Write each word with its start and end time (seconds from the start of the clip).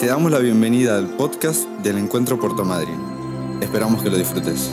Te 0.00 0.06
damos 0.06 0.32
la 0.32 0.38
bienvenida 0.38 0.96
al 0.96 1.14
podcast 1.14 1.68
del 1.82 1.98
Encuentro 1.98 2.40
Puerto 2.40 2.64
Madryn. 2.64 2.98
Esperamos 3.60 4.02
que 4.02 4.08
lo 4.08 4.16
disfrutes. 4.16 4.70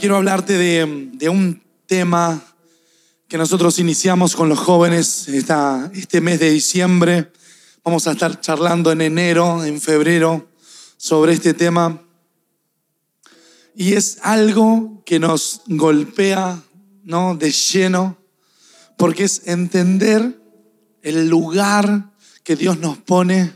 Quiero 0.00 0.16
hablarte 0.16 0.54
de, 0.54 1.10
de 1.12 1.28
un 1.28 1.62
tema 1.86 2.42
que 3.28 3.38
nosotros 3.38 3.78
iniciamos 3.78 4.34
con 4.34 4.48
los 4.48 4.58
jóvenes 4.58 5.28
esta, 5.28 5.88
este 5.94 6.20
mes 6.20 6.40
de 6.40 6.50
diciembre. 6.50 7.30
Vamos 7.84 8.08
a 8.08 8.10
estar 8.10 8.40
charlando 8.40 8.90
en 8.90 9.00
enero, 9.00 9.64
en 9.64 9.80
febrero, 9.80 10.48
sobre 10.96 11.32
este 11.34 11.54
tema. 11.54 12.02
Y 13.76 13.92
es 13.92 14.18
algo 14.22 15.04
que 15.06 15.20
nos 15.20 15.62
golpea 15.68 16.60
¿no? 17.04 17.36
de 17.36 17.52
lleno, 17.52 18.18
porque 18.98 19.22
es 19.22 19.42
entender 19.46 20.42
el 21.02 21.28
lugar 21.28 22.15
que 22.46 22.54
Dios 22.54 22.78
nos 22.78 22.96
pone, 22.96 23.52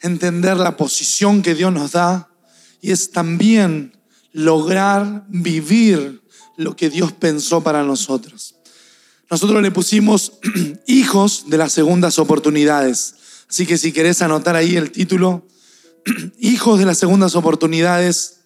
entender 0.00 0.56
la 0.56 0.76
posición 0.76 1.40
que 1.40 1.54
Dios 1.54 1.72
nos 1.72 1.92
da 1.92 2.28
y 2.80 2.90
es 2.90 3.12
también 3.12 3.96
lograr 4.32 5.24
vivir 5.28 6.20
lo 6.56 6.74
que 6.74 6.90
Dios 6.90 7.12
pensó 7.12 7.62
para 7.62 7.84
nosotros. 7.84 8.56
Nosotros 9.30 9.62
le 9.62 9.70
pusimos 9.70 10.32
hijos 10.88 11.44
de 11.46 11.58
las 11.58 11.70
segundas 11.70 12.18
oportunidades. 12.18 13.14
Así 13.48 13.66
que 13.66 13.78
si 13.78 13.92
querés 13.92 14.20
anotar 14.20 14.56
ahí 14.56 14.74
el 14.74 14.90
título, 14.90 15.46
hijos 16.40 16.80
de 16.80 16.86
las 16.86 16.98
segundas 16.98 17.36
oportunidades. 17.36 18.40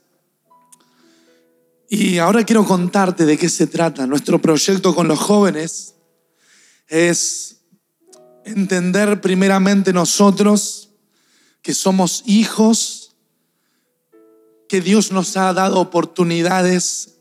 Y 1.89 2.19
ahora 2.19 2.45
quiero 2.45 2.67
contarte 2.67 3.25
de 3.25 3.39
qué 3.39 3.49
se 3.49 3.67
trata. 3.67 4.07
Nuestro 4.07 4.39
proyecto 4.39 4.95
con 4.95 5.09
los 5.09 5.19
jóvenes 5.19 5.95
es 6.89 7.60
entender 8.45 9.21
primeramente 9.21 9.93
nosotros 9.93 10.91
que 11.63 11.75
somos 11.75 12.23
hijos, 12.27 13.17
que 14.69 14.81
Dios 14.81 15.13
nos 15.13 15.37
ha 15.37 15.53
dado 15.53 15.81
oportunidades 15.81 17.17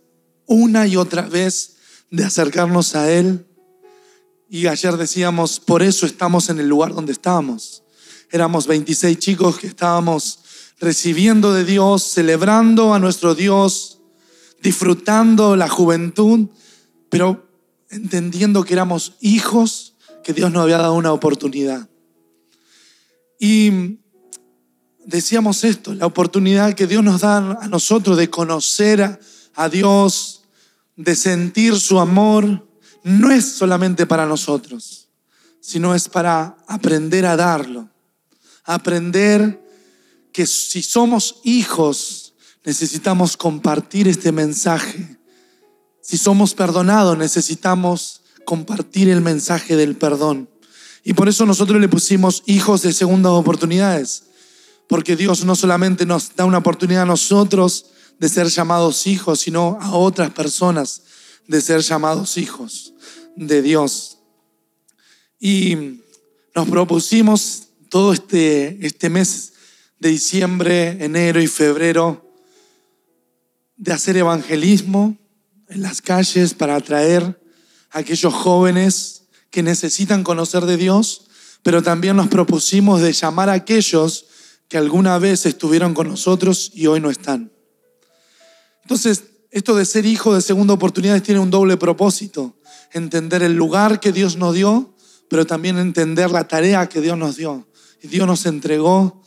una 0.46 0.88
y 0.88 0.98
otra 0.98 1.24
vez 1.24 1.78
de 2.10 2.24
acercarnos 2.24 2.96
a 2.96 3.12
Él. 3.12 3.46
Y 4.50 4.68
ayer 4.68 4.98
decíamos, 4.98 5.60
por 5.60 5.84
eso 5.84 6.06
estamos 6.06 6.50
en 6.50 6.60
el 6.60 6.68
lugar 6.68 6.94
donde 6.94 7.12
estamos. 7.12 7.84
Éramos 8.32 8.68
26 8.68 9.18
chicos 9.20 9.60
que 9.60 9.68
estábamos 9.68 10.40
recibiendo 10.80 11.54
de 11.54 11.66
Dios, 11.66 12.04
celebrando 12.04 12.94
a 12.94 13.00
nuestro 13.00 13.36
Dios, 13.36 14.00
disfrutando 14.62 15.56
la 15.56 15.68
juventud, 15.68 16.48
pero 17.10 17.48
entendiendo 17.90 18.64
que 18.64 18.74
éramos 18.74 19.14
hijos 19.20 19.96
que 20.24 20.34
Dios 20.34 20.52
nos 20.52 20.64
había 20.64 20.78
dado 20.78 20.94
una 20.94 21.14
oportunidad. 21.14 21.90
Y 23.40 24.00
decíamos 25.06 25.64
esto, 25.64 25.94
la 25.94 26.06
oportunidad 26.06 26.74
que 26.74 26.88
Dios 26.88 27.04
nos 27.04 27.22
da 27.22 27.38
a 27.38 27.68
nosotros 27.68 28.18
de 28.18 28.30
conocer 28.30 29.02
a, 29.02 29.20
a 29.56 29.70
Dios, 29.70 30.44
de 30.96 31.16
sentir 31.16 31.80
su 31.80 32.00
amor, 32.00 32.68
no 33.04 33.32
es 33.32 33.46
solamente 33.54 34.06
para 34.06 34.26
nosotros, 34.26 35.10
sino 35.62 35.96
es 35.96 36.10
para 36.10 36.58
aprender 36.68 37.26
a 37.26 37.36
darlo. 37.36 37.90
Aprender 38.66 39.64
que 40.32 40.46
si 40.46 40.84
somos 40.84 41.42
hijos, 41.44 42.34
necesitamos 42.64 43.36
compartir 43.36 44.08
este 44.08 44.32
mensaje. 44.32 45.18
Si 46.02 46.18
somos 46.18 46.54
perdonados, 46.54 47.18
necesitamos 47.18 48.22
compartir 48.50 49.10
el 49.10 49.22
mensaje 49.22 49.76
del 49.76 49.96
perdón. 49.96 50.50
Y 51.04 51.14
por 51.14 51.30
eso 51.30 51.46
nosotros 51.46 51.80
le 51.80 51.88
pusimos 51.88 52.42
hijos 52.48 52.82
de 52.82 52.94
segundas 52.94 53.34
oportunidades. 53.34 54.24
Porque 54.88 55.16
Dios 55.16 55.46
no 55.46 55.56
solamente 55.56 56.04
nos 56.08 56.36
da 56.36 56.46
una 56.46 56.58
oportunidad 56.58 57.04
a 57.04 57.06
nosotros 57.06 57.92
de 58.18 58.28
ser 58.28 58.48
llamados 58.48 59.06
hijos, 59.06 59.42
sino 59.42 59.78
a 59.80 59.96
otras 59.96 60.32
personas 60.32 61.04
de 61.48 61.62
ser 61.62 61.82
llamados 61.82 62.38
hijos 62.38 62.96
de 63.36 63.62
Dios. 63.62 64.18
Y 65.40 66.02
nos 66.56 66.68
propusimos 66.70 67.68
todo 67.88 68.14
este, 68.14 68.84
este 68.84 69.12
mes 69.12 69.54
de 70.00 70.10
diciembre, 70.10 70.98
enero 71.06 71.40
y 71.40 71.46
febrero 71.46 72.34
de 73.78 73.94
hacer 73.94 74.18
evangelismo 74.18 75.20
en 75.68 75.84
las 75.84 76.02
calles 76.02 76.56
para 76.56 76.78
atraer 76.78 77.39
aquellos 77.92 78.34
jóvenes 78.34 79.24
que 79.50 79.64
necesitan 79.64 80.24
conocer 80.24 80.66
de 80.66 80.78
Dios, 80.78 81.28
pero 81.64 81.82
también 81.82 82.16
nos 82.16 82.28
propusimos 82.28 83.02
de 83.02 83.14
llamar 83.14 83.50
a 83.50 83.54
aquellos 83.54 84.26
que 84.68 84.78
alguna 84.78 85.18
vez 85.18 85.46
estuvieron 85.46 85.94
con 85.94 86.08
nosotros 86.08 86.72
y 86.74 86.88
hoy 86.88 87.00
no 87.00 87.10
están. 87.10 87.52
Entonces, 88.84 89.24
esto 89.52 89.76
de 89.76 89.86
ser 89.86 90.06
hijo 90.06 90.36
de 90.36 90.42
segunda 90.42 90.74
oportunidad 90.74 91.22
tiene 91.22 91.40
un 91.40 91.50
doble 91.50 91.78
propósito. 91.78 92.56
Entender 92.92 93.42
el 93.42 93.54
lugar 93.54 94.00
que 94.00 94.12
Dios 94.12 94.38
nos 94.38 94.54
dio, 94.54 94.96
pero 95.28 95.46
también 95.46 95.78
entender 95.78 96.30
la 96.30 96.48
tarea 96.48 96.88
que 96.88 97.02
Dios 97.02 97.18
nos 97.18 97.36
dio. 97.36 97.68
Y 98.02 98.08
Dios 98.08 98.28
nos 98.28 98.46
entregó 98.46 99.24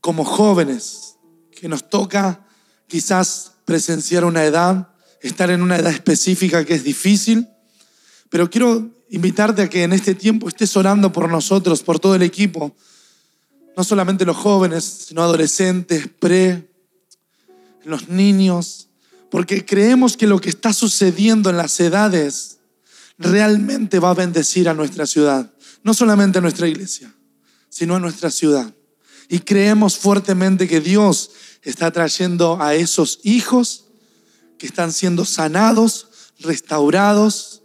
como 0.00 0.24
jóvenes, 0.24 1.16
que 1.52 1.68
nos 1.68 1.88
toca 1.88 2.46
quizás 2.88 3.52
presenciar 3.64 4.24
una 4.24 4.44
edad, 4.44 4.88
estar 5.22 5.50
en 5.50 5.62
una 5.62 5.76
edad 5.76 5.92
específica 5.92 6.64
que 6.64 6.74
es 6.74 6.82
difícil, 6.82 7.48
pero 8.30 8.48
quiero 8.48 8.90
invitarte 9.10 9.62
a 9.62 9.68
que 9.68 9.82
en 9.82 9.92
este 9.92 10.14
tiempo 10.14 10.48
estés 10.48 10.76
orando 10.76 11.12
por 11.12 11.28
nosotros, 11.28 11.82
por 11.82 11.98
todo 11.98 12.14
el 12.14 12.22
equipo, 12.22 12.74
no 13.76 13.84
solamente 13.84 14.24
los 14.24 14.36
jóvenes, 14.36 14.84
sino 14.84 15.22
adolescentes, 15.22 16.08
pre, 16.18 16.70
los 17.84 18.08
niños, 18.08 18.88
porque 19.30 19.64
creemos 19.64 20.16
que 20.16 20.26
lo 20.26 20.40
que 20.40 20.48
está 20.48 20.72
sucediendo 20.72 21.50
en 21.50 21.56
las 21.56 21.78
edades 21.80 22.58
realmente 23.18 23.98
va 23.98 24.10
a 24.10 24.14
bendecir 24.14 24.68
a 24.68 24.74
nuestra 24.74 25.06
ciudad, 25.06 25.52
no 25.82 25.92
solamente 25.92 26.38
a 26.38 26.42
nuestra 26.42 26.68
iglesia, 26.68 27.12
sino 27.68 27.96
a 27.96 28.00
nuestra 28.00 28.30
ciudad. 28.30 28.72
Y 29.28 29.40
creemos 29.40 29.98
fuertemente 29.98 30.68
que 30.68 30.80
Dios 30.80 31.32
está 31.62 31.90
trayendo 31.90 32.60
a 32.60 32.74
esos 32.74 33.20
hijos 33.22 33.86
que 34.58 34.66
están 34.66 34.92
siendo 34.92 35.24
sanados, 35.24 36.08
restaurados 36.40 37.59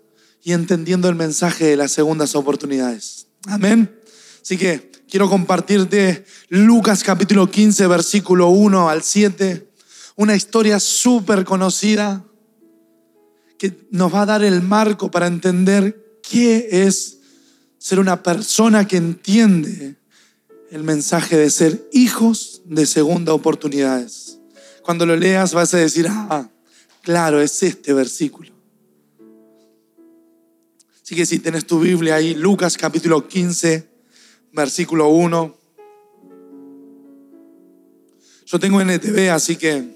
y 0.46 0.54
entendiendo 0.54 1.10
el 1.10 1.16
mensaje 1.16 1.66
de 1.66 1.76
las 1.76 1.92
segundas 1.92 2.36
oportunidades. 2.36 3.28
Amén. 3.48 4.00
Así 4.42 4.58
que 4.58 4.92
quiero 5.10 5.28
compartirte 5.28 6.24
Lucas 6.48 7.04
capítulo 7.04 7.52
15, 7.52 7.88
versículo 7.88 8.48
1 8.48 8.90
al 8.90 9.04
7 9.04 9.66
una 10.16 10.36
historia 10.36 10.80
súper 10.80 11.44
conocida 11.44 12.26
que 13.58 13.88
nos 13.92 14.14
va 14.14 14.22
a 14.22 14.26
dar 14.26 14.44
el 14.44 14.62
marco 14.62 15.12
para 15.12 15.28
entender 15.28 16.20
qué 16.22 16.68
es 16.72 17.20
ser 17.78 18.00
una 18.00 18.24
persona 18.24 18.88
que 18.88 18.98
entiende 18.98 19.96
el 20.72 20.84
mensaje 20.84 21.38
de 21.38 21.50
ser 21.50 21.88
hijos 21.92 22.62
de 22.66 22.86
segunda 22.86 23.34
oportunidades. 23.34 24.40
Cuando 24.84 25.06
lo 25.06 25.16
leas 25.16 25.54
vas 25.54 25.74
a 25.74 25.78
decir, 25.78 26.08
ah, 26.10 26.50
claro, 27.02 27.42
es 27.42 27.62
este 27.64 27.94
versículo. 27.94 28.55
Así 31.06 31.16
que 31.16 31.28
si 31.28 31.38
tienes 31.38 31.68
tu 31.68 31.80
Biblia 31.80 32.16
ahí, 32.16 32.34
Lucas 32.34 32.78
capítulo 32.78 33.28
15, 33.28 33.88
versículo 34.54 35.10
1. 35.10 35.56
Yo 38.48 38.60
tengo 38.60 38.82
NTV, 38.82 39.30
así 39.30 39.56
que 39.56 39.88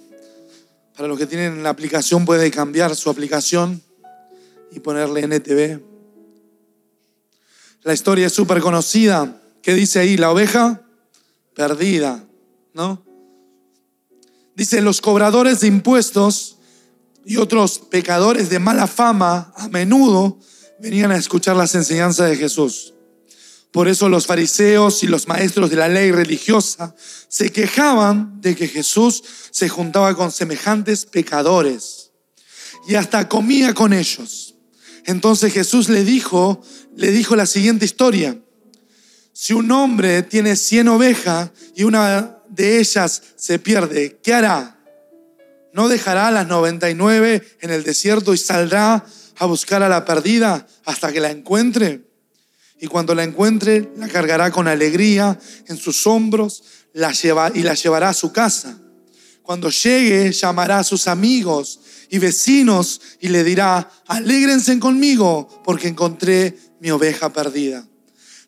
para 0.95 1.07
los 1.07 1.17
que 1.17 1.25
tienen 1.25 1.63
la 1.63 1.71
aplicación 1.71 2.25
puede 2.25 2.51
cambiar 2.51 2.95
su 2.95 3.09
aplicación 3.09 3.81
y 4.71 4.81
ponerle 4.81 5.21
NTV. 5.21 5.81
La 7.81 7.93
historia 7.95 8.27
es 8.27 8.33
súper 8.33 8.61
conocida. 8.61 9.41
¿Qué 9.63 9.73
dice 9.73 9.97
ahí? 9.97 10.15
La 10.15 10.29
oveja 10.29 10.83
perdida, 11.55 12.23
¿no? 12.75 13.03
Dice, 14.55 14.79
los 14.81 15.01
cobradores 15.01 15.61
de 15.61 15.69
impuestos 15.69 16.59
y 17.25 17.37
otros 17.37 17.79
pecadores 17.79 18.51
de 18.51 18.59
mala 18.59 18.85
fama 18.85 19.51
a 19.57 19.69
menudo 19.69 20.37
venían 20.81 21.11
a 21.11 21.17
escuchar 21.17 21.55
las 21.55 21.75
enseñanzas 21.75 22.29
de 22.29 22.37
Jesús. 22.37 22.93
Por 23.71 23.87
eso 23.87 24.09
los 24.09 24.25
fariseos 24.25 25.03
y 25.03 25.07
los 25.07 25.27
maestros 25.27 25.69
de 25.69 25.75
la 25.75 25.87
ley 25.87 26.11
religiosa 26.11 26.95
se 27.27 27.51
quejaban 27.51 28.41
de 28.41 28.55
que 28.55 28.67
Jesús 28.67 29.23
se 29.51 29.69
juntaba 29.69 30.15
con 30.15 30.31
semejantes 30.31 31.05
pecadores 31.05 32.11
y 32.87 32.95
hasta 32.95 33.29
comía 33.29 33.73
con 33.75 33.93
ellos. 33.93 34.55
Entonces 35.05 35.53
Jesús 35.53 35.89
le 35.89 36.03
dijo, 36.03 36.61
le 36.95 37.11
dijo 37.11 37.35
la 37.35 37.45
siguiente 37.45 37.85
historia. 37.85 38.39
Si 39.33 39.53
un 39.53 39.71
hombre 39.71 40.23
tiene 40.23 40.55
100 40.55 40.87
ovejas 40.87 41.51
y 41.75 41.83
una 41.83 42.39
de 42.49 42.79
ellas 42.79 43.21
se 43.35 43.59
pierde, 43.59 44.19
¿qué 44.23 44.33
hará? 44.33 44.79
¿No 45.73 45.87
dejará 45.87 46.31
las 46.31 46.47
99 46.47 47.57
en 47.61 47.69
el 47.69 47.83
desierto 47.83 48.33
y 48.33 48.37
saldrá 48.37 49.05
a 49.39 49.45
buscar 49.45 49.81
a 49.81 49.89
la 49.89 50.05
perdida 50.05 50.67
hasta 50.85 51.11
que 51.11 51.19
la 51.19 51.31
encuentre? 51.31 52.03
Y 52.79 52.87
cuando 52.87 53.15
la 53.15 53.23
encuentre, 53.23 53.91
la 53.97 54.07
cargará 54.07 54.51
con 54.51 54.67
alegría 54.67 55.37
en 55.67 55.77
sus 55.77 56.05
hombros 56.07 56.63
la 56.93 57.11
lleva, 57.11 57.51
y 57.53 57.61
la 57.61 57.73
llevará 57.73 58.09
a 58.09 58.13
su 58.13 58.31
casa. 58.31 58.79
Cuando 59.41 59.69
llegue, 59.69 60.31
llamará 60.31 60.79
a 60.79 60.83
sus 60.83 61.07
amigos 61.07 61.79
y 62.09 62.19
vecinos 62.19 63.01
y 63.19 63.29
le 63.29 63.43
dirá, 63.43 63.89
alégrense 64.07 64.77
conmigo 64.79 65.47
porque 65.63 65.87
encontré 65.87 66.57
mi 66.79 66.91
oveja 66.91 67.33
perdida. 67.33 67.87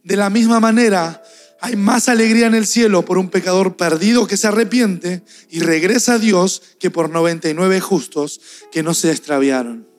De 0.03 0.15
la 0.15 0.29
misma 0.29 0.59
manera, 0.59 1.23
hay 1.59 1.75
más 1.75 2.09
alegría 2.09 2.47
en 2.47 2.55
el 2.55 2.65
cielo 2.65 3.05
por 3.05 3.17
un 3.17 3.29
pecador 3.29 3.77
perdido 3.77 4.27
que 4.27 4.37
se 4.37 4.47
arrepiente 4.47 5.23
y 5.49 5.59
regresa 5.59 6.13
a 6.13 6.19
Dios 6.19 6.61
que 6.79 6.89
por 6.89 7.09
99 7.09 7.79
justos 7.79 8.41
que 8.71 8.83
no 8.83 8.93
se 8.93 9.11
extraviaron. 9.11 9.90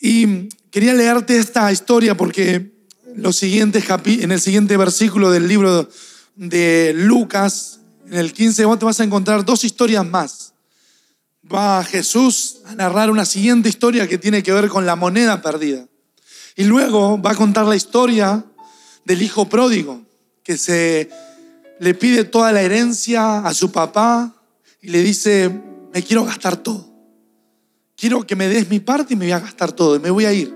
Y 0.00 0.48
quería 0.70 0.94
leerte 0.94 1.38
esta 1.38 1.70
historia 1.72 2.16
porque 2.16 2.72
en 3.16 4.30
el 4.32 4.40
siguiente 4.40 4.76
versículo 4.76 5.30
del 5.30 5.48
libro 5.48 5.88
de 6.36 6.92
Lucas, 6.94 7.80
en 8.06 8.14
el 8.14 8.32
15, 8.32 8.64
vos 8.64 8.78
te 8.78 8.84
vas 8.84 9.00
a 9.00 9.04
encontrar 9.04 9.44
dos 9.44 9.64
historias 9.64 10.06
más. 10.06 10.54
Va 11.52 11.82
Jesús 11.82 12.58
a 12.66 12.74
narrar 12.74 13.10
una 13.10 13.24
siguiente 13.24 13.68
historia 13.68 14.06
que 14.06 14.18
tiene 14.18 14.42
que 14.42 14.52
ver 14.52 14.68
con 14.68 14.86
la 14.86 14.94
moneda 14.94 15.42
perdida. 15.42 15.86
Y 16.54 16.64
luego 16.64 17.20
va 17.20 17.32
a 17.32 17.36
contar 17.36 17.66
la 17.66 17.76
historia 17.76 18.44
del 19.04 19.22
hijo 19.22 19.48
pródigo, 19.48 20.02
que 20.44 20.56
se 20.56 21.10
le 21.80 21.94
pide 21.94 22.24
toda 22.24 22.52
la 22.52 22.62
herencia 22.62 23.38
a 23.38 23.54
su 23.54 23.72
papá 23.72 24.34
y 24.80 24.88
le 24.88 25.02
dice, 25.02 25.50
me 25.92 26.02
quiero 26.02 26.24
gastar 26.24 26.56
todo. 26.56 26.87
Quiero 27.98 28.24
que 28.24 28.36
me 28.36 28.46
des 28.46 28.70
mi 28.70 28.78
parte 28.78 29.14
y 29.14 29.16
me 29.16 29.24
voy 29.24 29.32
a 29.32 29.40
gastar 29.40 29.72
todo 29.72 29.96
y 29.96 29.98
me 29.98 30.10
voy 30.10 30.24
a 30.24 30.32
ir. 30.32 30.54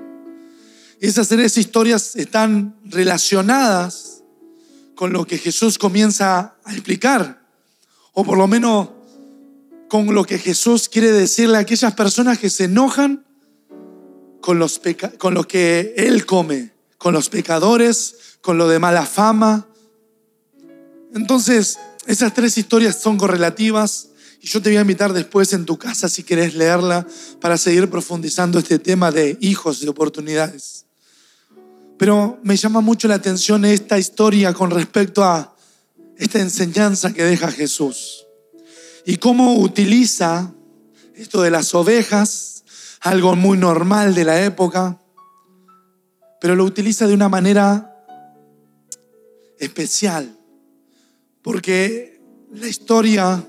Esas 1.00 1.26
tres 1.26 1.58
historias 1.58 2.14
están 2.14 2.76
relacionadas 2.84 4.22
con 4.94 5.12
lo 5.12 5.26
que 5.26 5.38
Jesús 5.38 5.76
comienza 5.76 6.54
a 6.62 6.72
explicar, 6.72 7.42
o 8.12 8.22
por 8.22 8.38
lo 8.38 8.46
menos 8.46 8.90
con 9.88 10.14
lo 10.14 10.22
que 10.22 10.38
Jesús 10.38 10.88
quiere 10.88 11.10
decirle 11.10 11.56
a 11.56 11.62
aquellas 11.62 11.94
personas 11.94 12.38
que 12.38 12.48
se 12.48 12.64
enojan 12.64 13.26
con, 14.40 14.60
los 14.60 14.80
con 15.18 15.34
lo 15.34 15.48
que 15.48 15.94
Él 15.96 16.24
come, 16.24 16.70
con 16.96 17.12
los 17.12 17.28
pecadores, 17.28 18.38
con 18.40 18.56
lo 18.56 18.68
de 18.68 18.78
mala 18.78 19.04
fama. 19.04 19.66
Entonces, 21.12 21.80
esas 22.06 22.32
tres 22.34 22.56
historias 22.56 23.00
son 23.00 23.18
correlativas 23.18 24.10
yo 24.48 24.60
te 24.60 24.70
voy 24.70 24.76
a 24.76 24.80
invitar 24.80 25.12
después 25.12 25.52
en 25.52 25.64
tu 25.64 25.78
casa, 25.78 26.08
si 26.08 26.24
querés 26.24 26.54
leerla, 26.54 27.06
para 27.40 27.56
seguir 27.56 27.88
profundizando 27.88 28.58
este 28.58 28.78
tema 28.78 29.12
de 29.12 29.38
hijos 29.40 29.82
y 29.82 29.88
oportunidades. 29.88 30.86
Pero 31.96 32.40
me 32.42 32.56
llama 32.56 32.80
mucho 32.80 33.06
la 33.06 33.14
atención 33.14 33.64
esta 33.64 33.98
historia 33.98 34.52
con 34.52 34.70
respecto 34.70 35.22
a 35.22 35.54
esta 36.16 36.40
enseñanza 36.40 37.12
que 37.12 37.22
deja 37.22 37.52
Jesús 37.52 38.26
y 39.04 39.16
cómo 39.16 39.58
utiliza 39.58 40.52
esto 41.14 41.42
de 41.42 41.50
las 41.50 41.74
ovejas, 41.74 42.64
algo 43.00 43.36
muy 43.36 43.58
normal 43.58 44.14
de 44.14 44.24
la 44.24 44.44
época, 44.44 45.00
pero 46.40 46.56
lo 46.56 46.64
utiliza 46.64 47.06
de 47.06 47.14
una 47.14 47.28
manera 47.28 48.04
especial, 49.58 50.36
porque 51.42 52.20
la 52.52 52.66
historia 52.66 53.46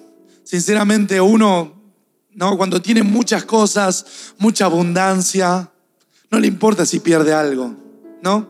Sinceramente, 0.53 1.19
uno, 1.19 1.73
¿no? 2.35 2.57
cuando 2.57 2.79
tiene 2.79 3.01
muchas 3.01 3.43
cosas, 3.43 4.05
mucha 4.37 4.65
abundancia, 4.65 5.71
no 6.29 6.39
le 6.39 6.45
importa 6.45 6.85
si 6.85 6.99
pierde 6.99 7.33
algo, 7.33 7.75
¿no? 8.21 8.49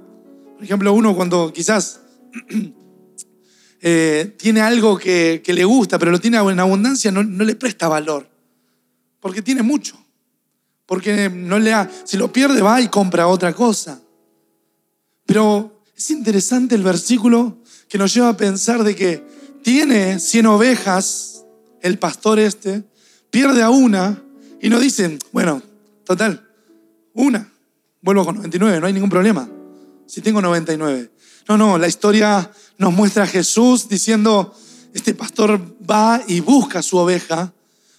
Por 0.56 0.66
ejemplo, 0.66 0.92
uno 0.92 1.16
cuando 1.16 1.54
quizás 1.54 2.02
eh, 3.82 4.36
tiene 4.38 4.60
algo 4.60 4.98
que, 4.98 5.42
le 5.48 5.64
gusta, 5.64 5.98
pero 5.98 6.12
lo 6.12 6.20
tiene 6.20 6.40
en 6.40 6.60
abundancia, 6.60 7.10
no, 7.10 7.24
le 7.24 7.56
presta 7.56 7.88
valor, 7.88 8.30
porque 9.22 9.42
tiene 9.42 9.64
mucho. 9.64 9.98
Porque 10.86 11.30
no 11.30 11.58
le 11.58 11.74
si 12.04 12.18
lo 12.18 12.34
pierde 12.34 12.62
va 12.62 12.82
y 12.82 12.90
compra 12.90 13.28
otra 13.28 13.54
cosa. 13.54 14.02
Pero 15.26 15.82
es 15.96 16.12
interesante 16.12 16.76
el 16.76 16.84
versículo 16.84 17.60
que 17.88 17.98
nos 17.98 18.14
lleva 18.14 18.28
a 18.28 18.36
pensar 18.36 18.84
de 18.84 18.94
que 18.94 19.24
tiene 19.64 20.20
100 20.20 20.48
ovejas 20.48 21.33
el 21.84 22.00
pastor 22.00 22.40
este 22.40 22.84
pierde 23.30 23.62
a 23.62 23.70
una 23.70 24.24
y 24.60 24.70
no 24.70 24.80
dicen, 24.80 25.20
bueno, 25.32 25.62
total, 26.06 26.50
una, 27.14 27.52
vuelvo 28.02 28.26
con 28.26 28.36
99, 28.38 28.80
no 28.80 28.88
hay 28.88 28.94
ningún 28.94 29.10
problema. 29.10 29.48
Si 30.08 30.22
tengo 30.22 30.42
99. 30.42 31.12
No, 31.48 31.58
no, 31.58 31.78
la 31.78 31.88
historia 31.88 32.50
nos 32.78 32.94
muestra 32.94 33.24
a 33.24 33.28
Jesús 33.28 33.90
diciendo, 33.90 34.56
este 34.94 35.14
pastor 35.14 35.60
va 35.90 36.22
y 36.26 36.40
busca 36.40 36.80
a 36.80 36.84
su 36.84 36.98
oveja 36.98 37.54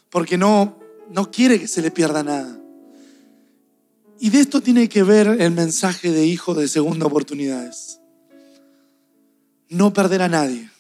porque 0.08 0.38
no, 0.38 0.78
no 1.10 1.30
quiere 1.30 1.60
que 1.60 1.68
se 1.68 1.82
le 1.82 1.90
pierda 1.90 2.22
nada. 2.22 2.58
Y 4.18 4.30
de 4.30 4.40
esto 4.40 4.62
tiene 4.62 4.88
que 4.88 5.02
ver 5.02 5.26
el 5.26 5.50
mensaje 5.50 6.10
de 6.10 6.24
hijo 6.24 6.54
de 6.54 6.68
segunda 6.68 7.04
oportunidades. 7.04 8.00
No 9.68 9.92
perder 9.92 10.22
a 10.22 10.28
nadie. 10.28 10.70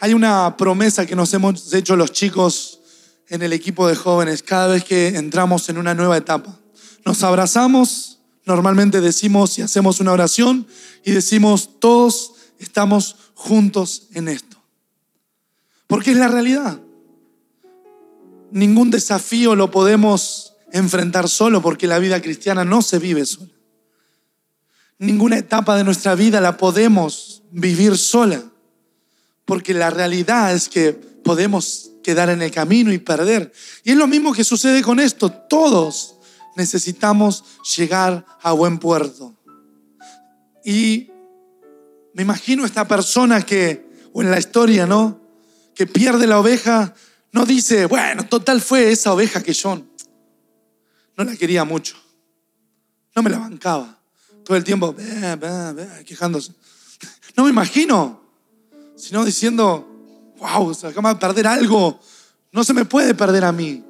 Hay 0.00 0.14
una 0.14 0.56
promesa 0.56 1.06
que 1.06 1.16
nos 1.16 1.34
hemos 1.34 1.72
hecho 1.74 1.96
los 1.96 2.12
chicos 2.12 2.80
en 3.28 3.42
el 3.42 3.52
equipo 3.52 3.88
de 3.88 3.96
jóvenes 3.96 4.42
cada 4.44 4.68
vez 4.68 4.84
que 4.84 5.08
entramos 5.08 5.68
en 5.68 5.76
una 5.76 5.94
nueva 5.94 6.16
etapa. 6.16 6.56
Nos 7.04 7.22
abrazamos, 7.24 8.20
normalmente 8.44 9.00
decimos 9.00 9.58
y 9.58 9.62
hacemos 9.62 9.98
una 9.98 10.12
oración 10.12 10.68
y 11.04 11.10
decimos, 11.10 11.80
todos 11.80 12.32
estamos 12.60 13.16
juntos 13.34 14.08
en 14.14 14.28
esto. 14.28 14.56
Porque 15.88 16.12
es 16.12 16.16
la 16.16 16.28
realidad. 16.28 16.78
Ningún 18.52 18.90
desafío 18.90 19.56
lo 19.56 19.70
podemos 19.70 20.54
enfrentar 20.72 21.28
solo 21.28 21.60
porque 21.60 21.88
la 21.88 21.98
vida 21.98 22.22
cristiana 22.22 22.64
no 22.64 22.82
se 22.82 23.00
vive 23.00 23.26
sola. 23.26 23.50
Ninguna 24.98 25.38
etapa 25.38 25.76
de 25.76 25.84
nuestra 25.84 26.14
vida 26.14 26.40
la 26.40 26.56
podemos 26.56 27.42
vivir 27.50 27.96
sola 27.98 28.44
porque 29.48 29.72
la 29.72 29.88
realidad 29.88 30.54
es 30.54 30.68
que 30.68 30.92
podemos 30.92 31.92
quedar 32.04 32.28
en 32.28 32.42
el 32.42 32.50
camino 32.50 32.92
y 32.92 32.98
perder. 32.98 33.50
Y 33.82 33.92
es 33.92 33.96
lo 33.96 34.06
mismo 34.06 34.34
que 34.34 34.44
sucede 34.44 34.82
con 34.82 35.00
esto. 35.00 35.32
Todos 35.32 36.16
necesitamos 36.54 37.42
llegar 37.74 38.26
a 38.42 38.52
buen 38.52 38.78
puerto. 38.78 39.34
Y 40.66 41.08
me 42.12 42.24
imagino 42.24 42.66
esta 42.66 42.86
persona 42.86 43.40
que, 43.40 43.88
o 44.12 44.20
en 44.20 44.30
la 44.30 44.38
historia, 44.38 44.86
¿no? 44.86 45.18
Que 45.74 45.86
pierde 45.86 46.26
la 46.26 46.40
oveja, 46.40 46.94
no 47.32 47.46
dice, 47.46 47.86
bueno, 47.86 48.26
total 48.26 48.60
fue 48.60 48.92
esa 48.92 49.14
oveja 49.14 49.42
que 49.42 49.54
yo 49.54 49.82
no 51.16 51.24
la 51.24 51.34
quería 51.36 51.64
mucho. 51.64 51.96
No 53.16 53.22
me 53.22 53.30
la 53.30 53.38
bancaba. 53.38 53.98
Todo 54.44 54.58
el 54.58 54.64
tiempo, 54.64 54.94
quejándose. 56.04 56.52
No 57.34 57.44
me 57.44 57.50
imagino 57.50 58.27
sino 58.98 59.24
diciendo, 59.24 59.88
wow, 60.38 60.74
se 60.74 60.88
acaba 60.88 61.14
de 61.14 61.20
perder 61.20 61.46
algo, 61.46 61.98
no 62.52 62.64
se 62.64 62.74
me 62.74 62.84
puede 62.84 63.14
perder 63.14 63.44
a 63.44 63.52
mí. 63.52 63.84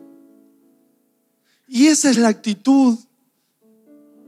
Y 1.67 1.87
esa 1.87 2.11
es 2.11 2.19
la 2.19 2.29
actitud 2.29 2.99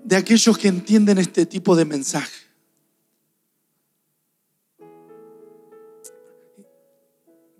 de 0.04 0.16
aquellos 0.16 0.56
que 0.58 0.68
entienden 0.68 1.18
este 1.18 1.46
tipo 1.46 1.76
de 1.76 1.84
mensaje. 1.84 2.50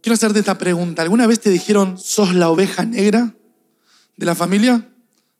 Quiero 0.03 0.15
hacerte 0.15 0.39
esta 0.39 0.57
pregunta. 0.57 1.03
¿Alguna 1.03 1.27
vez 1.27 1.41
te 1.41 1.50
dijeron, 1.50 1.99
sos 1.99 2.35
la 2.35 2.49
oveja 2.49 2.85
negra 2.85 3.35
de 4.17 4.27
la 4.27 4.35
familia? 4.35 4.89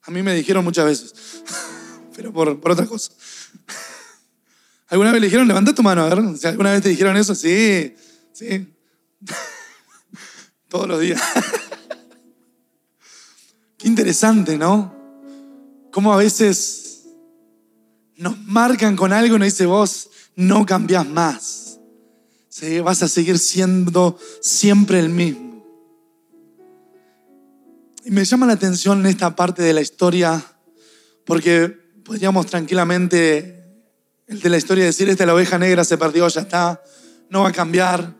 A 0.03 0.11
mí 0.11 0.23
me 0.23 0.35
dijeron 0.35 0.65
muchas 0.65 0.85
veces, 0.85 1.15
pero 2.15 2.33
por, 2.33 2.61
por 2.61 2.73
otra 2.73 2.87
cosa. 2.87 3.13
¿Alguna 4.91 5.13
vez 5.13 5.21
le 5.21 5.29
dijeron, 5.29 5.47
levanta 5.47 5.73
tu 5.73 5.85
mano, 5.85 6.03
a 6.03 6.13
ver? 6.13 6.37
Si 6.37 6.49
¿Alguna 6.49 6.73
vez 6.73 6.83
te 6.83 6.89
dijeron 6.89 7.17
eso? 7.17 7.37
Sí, 7.37 7.95
sí. 8.33 8.75
Todos 10.69 10.89
los 10.89 11.01
días. 11.01 11.23
Qué 13.79 13.87
interesante, 13.87 14.59
¿no? 14.59 14.93
Cómo 15.93 16.13
a 16.13 16.17
veces 16.17 17.05
nos 18.17 18.37
marcan 18.41 18.97
con 18.97 19.13
algo 19.13 19.37
y 19.37 19.39
nos 19.39 19.47
dice, 19.47 19.65
vos 19.65 20.11
no 20.35 20.67
cambias 20.67 21.07
más. 21.07 21.79
Vas 22.85 23.03
a 23.03 23.09
seguir 23.09 23.39
siendo 23.39 24.19
siempre 24.43 24.99
el 24.99 25.09
mismo. 25.09 25.65
Y 28.05 28.11
me 28.11 28.25
llama 28.25 28.47
la 28.47 28.55
atención 28.55 29.01
en 29.01 29.07
esta 29.07 29.37
parte 29.37 29.63
de 29.63 29.73
la 29.73 29.81
historia 29.81 30.45
porque 31.25 31.69
podríamos 32.05 32.47
tranquilamente 32.47 33.60
el 34.31 34.41
de 34.41 34.49
la 34.49 34.59
historia 34.59 34.85
decir, 34.85 35.09
esta 35.09 35.27
la 35.27 35.35
oveja 35.35 35.59
negra 35.59 35.83
se 35.83 35.99
perdió, 35.99 36.29
ya 36.29 36.43
está, 36.43 36.81
no 37.31 37.43
va 37.43 37.49
a 37.49 37.53
cambiar, 37.53 38.15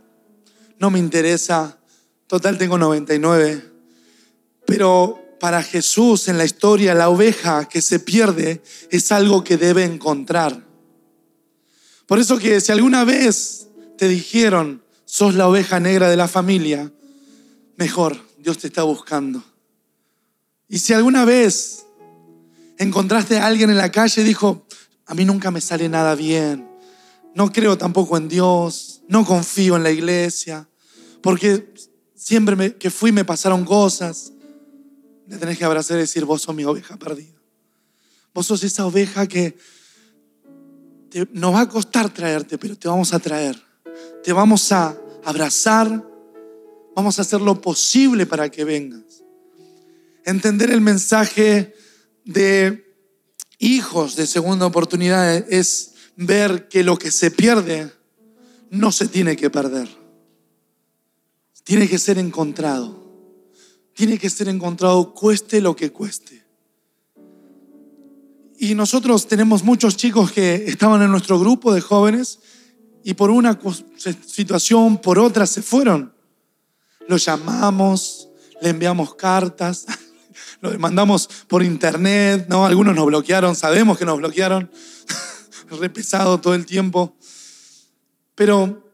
no 0.81 0.91
me 0.91 0.99
interesa, 0.99 1.79
total 2.27 2.59
tengo 2.59 2.77
99. 2.79 3.65
Pero 4.67 5.37
para 5.39 5.63
Jesús 5.63 6.27
en 6.27 6.37
la 6.37 6.45
historia, 6.45 6.95
la 6.95 7.09
oveja 7.09 7.69
que 7.69 7.81
se 7.81 8.01
pierde 8.01 8.61
es 8.91 9.13
algo 9.13 9.45
que 9.45 9.57
debe 9.57 9.85
encontrar. 9.85 10.67
Por 12.07 12.19
eso 12.19 12.39
que 12.39 12.61
si 12.61 12.73
alguna 12.73 13.05
vez 13.05 13.69
te 13.97 14.09
dijeron, 14.09 14.83
sos 15.05 15.37
la 15.37 15.47
oveja 15.47 15.79
negra 15.79 16.11
de 16.11 16.17
la 16.17 16.27
familia, 16.27 16.93
mejor, 17.77 18.19
Dios 18.37 18.59
te 18.59 18.67
está 18.67 18.83
buscando. 18.83 19.45
Y 20.69 20.81
si 20.81 20.93
alguna 20.93 21.25
vez 21.25 21.87
encontraste 22.79 23.39
a 23.39 23.47
alguien 23.47 23.71
en 23.71 23.77
la 23.77 23.93
calle 23.93 24.23
y 24.23 24.25
dijo, 24.25 24.67
a 25.11 25.15
mí 25.15 25.25
nunca 25.25 25.51
me 25.51 25.61
sale 25.61 25.89
nada 25.89 26.15
bien, 26.15 26.71
no 27.35 27.51
creo 27.51 27.77
tampoco 27.77 28.17
en 28.17 28.29
Dios, 28.29 29.03
no 29.09 29.25
confío 29.25 29.75
en 29.75 29.83
la 29.83 29.91
iglesia, 29.91 30.69
porque 31.21 31.75
siempre 32.15 32.77
que 32.77 32.91
fui 32.91 33.11
me 33.11 33.25
pasaron 33.25 33.65
cosas, 33.65 34.33
le 35.27 35.37
tenés 35.37 35.59
que 35.59 35.65
abrazar 35.65 35.97
y 35.97 36.03
decir, 36.03 36.25
vos 36.25 36.43
sos 36.43 36.55
mi 36.55 36.63
oveja 36.63 36.97
perdida. 36.97 37.37
Vos 38.33 38.47
sos 38.47 38.63
esa 38.63 38.87
oveja 38.87 39.27
que 39.27 39.57
nos 41.33 41.55
va 41.55 41.63
a 41.63 41.69
costar 41.69 42.15
traerte, 42.15 42.57
pero 42.57 42.79
te 42.79 42.87
vamos 42.87 43.13
a 43.13 43.19
traer. 43.19 43.61
Te 44.23 44.33
vamos 44.33 44.71
a 44.71 44.97
abrazar, 45.25 46.09
vamos 46.95 47.19
a 47.19 47.23
hacer 47.23 47.41
lo 47.41 47.61
posible 47.61 48.27
para 48.27 48.49
que 48.49 48.65
vengas. 48.65 49.25
Entender 50.25 50.71
el 50.71 50.81
mensaje 50.81 51.75
de 52.25 52.90
hijos 53.61 54.17
de 54.17 54.27
segunda 54.27 54.67
oportunidad 54.67 55.37
es 55.53 55.93
ver 56.17 56.69
que 56.69 56.83
lo 56.83 56.99
que 56.99 57.13
se 57.13 57.31
pierde 57.31 57.93
no 58.71 58.91
se 58.91 59.07
tiene 59.07 59.37
que 59.37 59.51
perder. 59.51 59.89
Tiene 61.63 61.89
que 61.89 61.99
ser 61.99 62.19
encontrado. 62.19 62.99
Tiene 63.95 64.19
que 64.19 64.31
ser 64.31 64.49
encontrado 64.49 65.15
cueste 65.15 65.61
lo 65.61 65.77
que 65.77 65.93
cueste. 65.93 66.43
Y 68.59 68.75
nosotros 68.75 69.29
tenemos 69.29 69.63
muchos 69.63 69.97
chicos 69.97 70.33
que 70.33 70.55
estaban 70.67 71.03
en 71.03 71.11
nuestro 71.11 71.39
grupo 71.39 71.73
de 71.73 71.81
jóvenes 71.81 72.41
y 73.05 73.15
por 73.15 73.31
una 73.31 73.59
situación, 74.27 74.99
por 74.99 75.19
otra, 75.19 75.47
se 75.47 75.63
fueron. 75.63 76.13
Los 77.09 77.25
llamamos, 77.25 78.29
le 78.61 78.71
enviamos 78.71 79.15
cartas, 79.15 79.87
lo 80.61 80.79
mandamos 80.79 81.29
por 81.49 81.63
internet, 81.63 82.47
¿no? 82.49 82.67
Algunos 82.67 82.95
nos 82.95 83.07
bloquearon, 83.07 83.55
sabemos 83.55 83.99
que 83.99 84.05
nos 84.05 84.19
bloquearon, 84.19 84.71
repesado 85.81 86.41
todo 86.41 86.55
el 86.55 86.67
tiempo. 86.67 87.17
Pero 88.35 88.91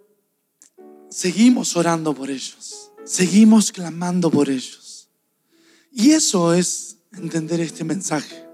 seguimos 1.10 1.76
orando 1.76 2.14
por 2.14 2.30
ellos, 2.30 2.90
seguimos 3.04 3.72
clamando 3.72 4.30
por 4.30 4.50
ellos. 4.50 5.08
Y 5.92 6.10
eso 6.10 6.52
es 6.52 6.98
entender 7.12 7.60
este 7.60 7.84
mensaje. 7.84 8.44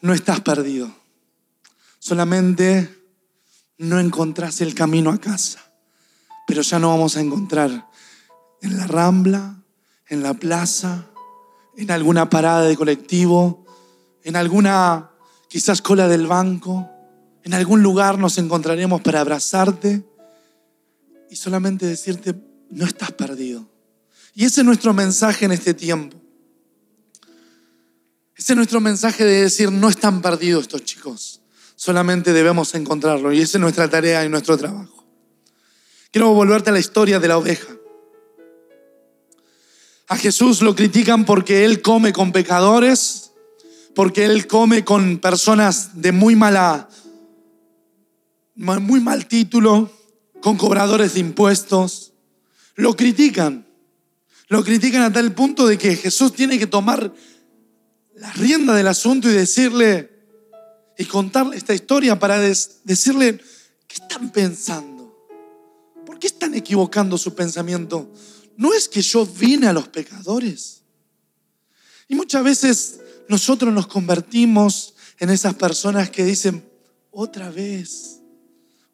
No 0.00 0.12
estás 0.12 0.40
perdido, 0.40 0.92
solamente 1.98 3.02
no 3.78 4.00
encontrás 4.00 4.60
el 4.60 4.74
camino 4.74 5.10
a 5.10 5.20
casa, 5.20 5.60
pero 6.46 6.62
ya 6.62 6.78
no 6.78 6.88
vamos 6.88 7.16
a 7.16 7.20
encontrar 7.20 7.88
en 8.60 8.76
la 8.76 8.86
rambla, 8.86 9.62
en 10.08 10.22
la 10.22 10.34
plaza, 10.34 11.11
en 11.76 11.90
alguna 11.90 12.28
parada 12.28 12.62
de 12.66 12.76
colectivo, 12.76 13.64
en 14.22 14.36
alguna 14.36 15.10
quizás 15.48 15.82
cola 15.82 16.08
del 16.08 16.26
banco, 16.26 16.88
en 17.44 17.54
algún 17.54 17.82
lugar 17.82 18.18
nos 18.18 18.38
encontraremos 18.38 19.00
para 19.00 19.20
abrazarte 19.20 20.04
y 21.30 21.36
solamente 21.36 21.86
decirte, 21.86 22.34
no 22.70 22.86
estás 22.86 23.12
perdido. 23.12 23.68
Y 24.34 24.44
ese 24.44 24.60
es 24.60 24.66
nuestro 24.66 24.94
mensaje 24.94 25.44
en 25.44 25.52
este 25.52 25.74
tiempo. 25.74 26.16
Ese 28.36 28.52
es 28.52 28.56
nuestro 28.56 28.80
mensaje 28.80 29.24
de 29.24 29.42
decir, 29.42 29.70
no 29.70 29.88
están 29.88 30.22
perdidos 30.22 30.62
estos 30.62 30.84
chicos, 30.84 31.42
solamente 31.76 32.32
debemos 32.32 32.74
encontrarlo. 32.74 33.32
Y 33.32 33.40
esa 33.40 33.58
es 33.58 33.60
nuestra 33.60 33.88
tarea 33.88 34.24
y 34.24 34.28
nuestro 34.28 34.56
trabajo. 34.56 35.04
Quiero 36.10 36.32
volverte 36.32 36.70
a 36.70 36.72
la 36.72 36.78
historia 36.78 37.18
de 37.20 37.28
la 37.28 37.38
oveja. 37.38 37.72
A 40.12 40.16
Jesús 40.18 40.60
lo 40.60 40.76
critican 40.76 41.24
porque 41.24 41.64
Él 41.64 41.80
come 41.80 42.12
con 42.12 42.32
pecadores, 42.32 43.32
porque 43.94 44.26
Él 44.26 44.46
come 44.46 44.84
con 44.84 45.16
personas 45.16 46.02
de 46.02 46.12
muy 46.12 46.36
mala, 46.36 46.90
muy 48.54 49.00
mal 49.00 49.26
título, 49.26 49.90
con 50.42 50.58
cobradores 50.58 51.14
de 51.14 51.20
impuestos. 51.20 52.12
Lo 52.74 52.94
critican. 52.94 53.66
Lo 54.48 54.62
critican 54.62 55.00
a 55.00 55.10
tal 55.10 55.32
punto 55.32 55.66
de 55.66 55.78
que 55.78 55.96
Jesús 55.96 56.34
tiene 56.34 56.58
que 56.58 56.66
tomar 56.66 57.10
la 58.14 58.32
rienda 58.32 58.74
del 58.74 58.88
asunto 58.88 59.30
y 59.30 59.32
decirle 59.32 60.10
y 60.98 61.06
contarle 61.06 61.56
esta 61.56 61.72
historia 61.72 62.18
para 62.18 62.38
decirle, 62.38 63.40
¿qué 63.88 63.94
están 63.94 64.28
pensando? 64.28 65.26
¿Por 66.04 66.18
qué 66.18 66.26
están 66.26 66.52
equivocando 66.52 67.16
su 67.16 67.34
pensamiento? 67.34 68.12
No 68.62 68.72
es 68.72 68.88
que 68.88 69.02
yo 69.02 69.26
vine 69.26 69.66
a 69.66 69.72
los 69.72 69.88
pecadores. 69.88 70.82
Y 72.06 72.14
muchas 72.14 72.44
veces 72.44 73.00
nosotros 73.28 73.74
nos 73.74 73.88
convertimos 73.88 74.94
en 75.18 75.30
esas 75.30 75.54
personas 75.54 76.10
que 76.10 76.24
dicen, 76.24 76.64
otra 77.10 77.50
vez, 77.50 78.20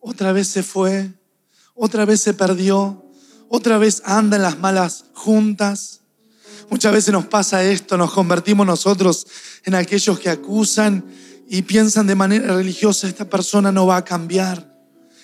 otra 0.01 0.33
vez 0.33 0.49
se 0.49 0.63
fue, 0.63 1.13
otra 1.75 2.07
vez 2.07 2.23
se 2.23 2.33
perdió, 2.33 3.05
otra 3.51 3.77
vez 3.77 4.01
anda 4.07 4.39
en 4.39 4.43
las 4.43 4.59
malas 4.59 5.05
juntas. 5.13 6.01
Muchas 6.71 6.95
veces 6.95 7.13
nos 7.13 7.27
pasa 7.27 7.63
esto, 7.63 7.99
nos 7.99 8.13
convertimos 8.13 8.67
nosotros 8.67 9.27
en 9.65 9.75
aquellos 9.75 10.19
que 10.19 10.31
acusan 10.31 11.05
y 11.47 11.61
piensan 11.61 12.07
de 12.07 12.15
manera 12.15 12.57
religiosa, 12.57 13.07
esta 13.07 13.29
persona 13.29 13.71
no 13.71 13.87
va 13.87 13.99
a 13.99 14.05
cambiar. 14.05 14.75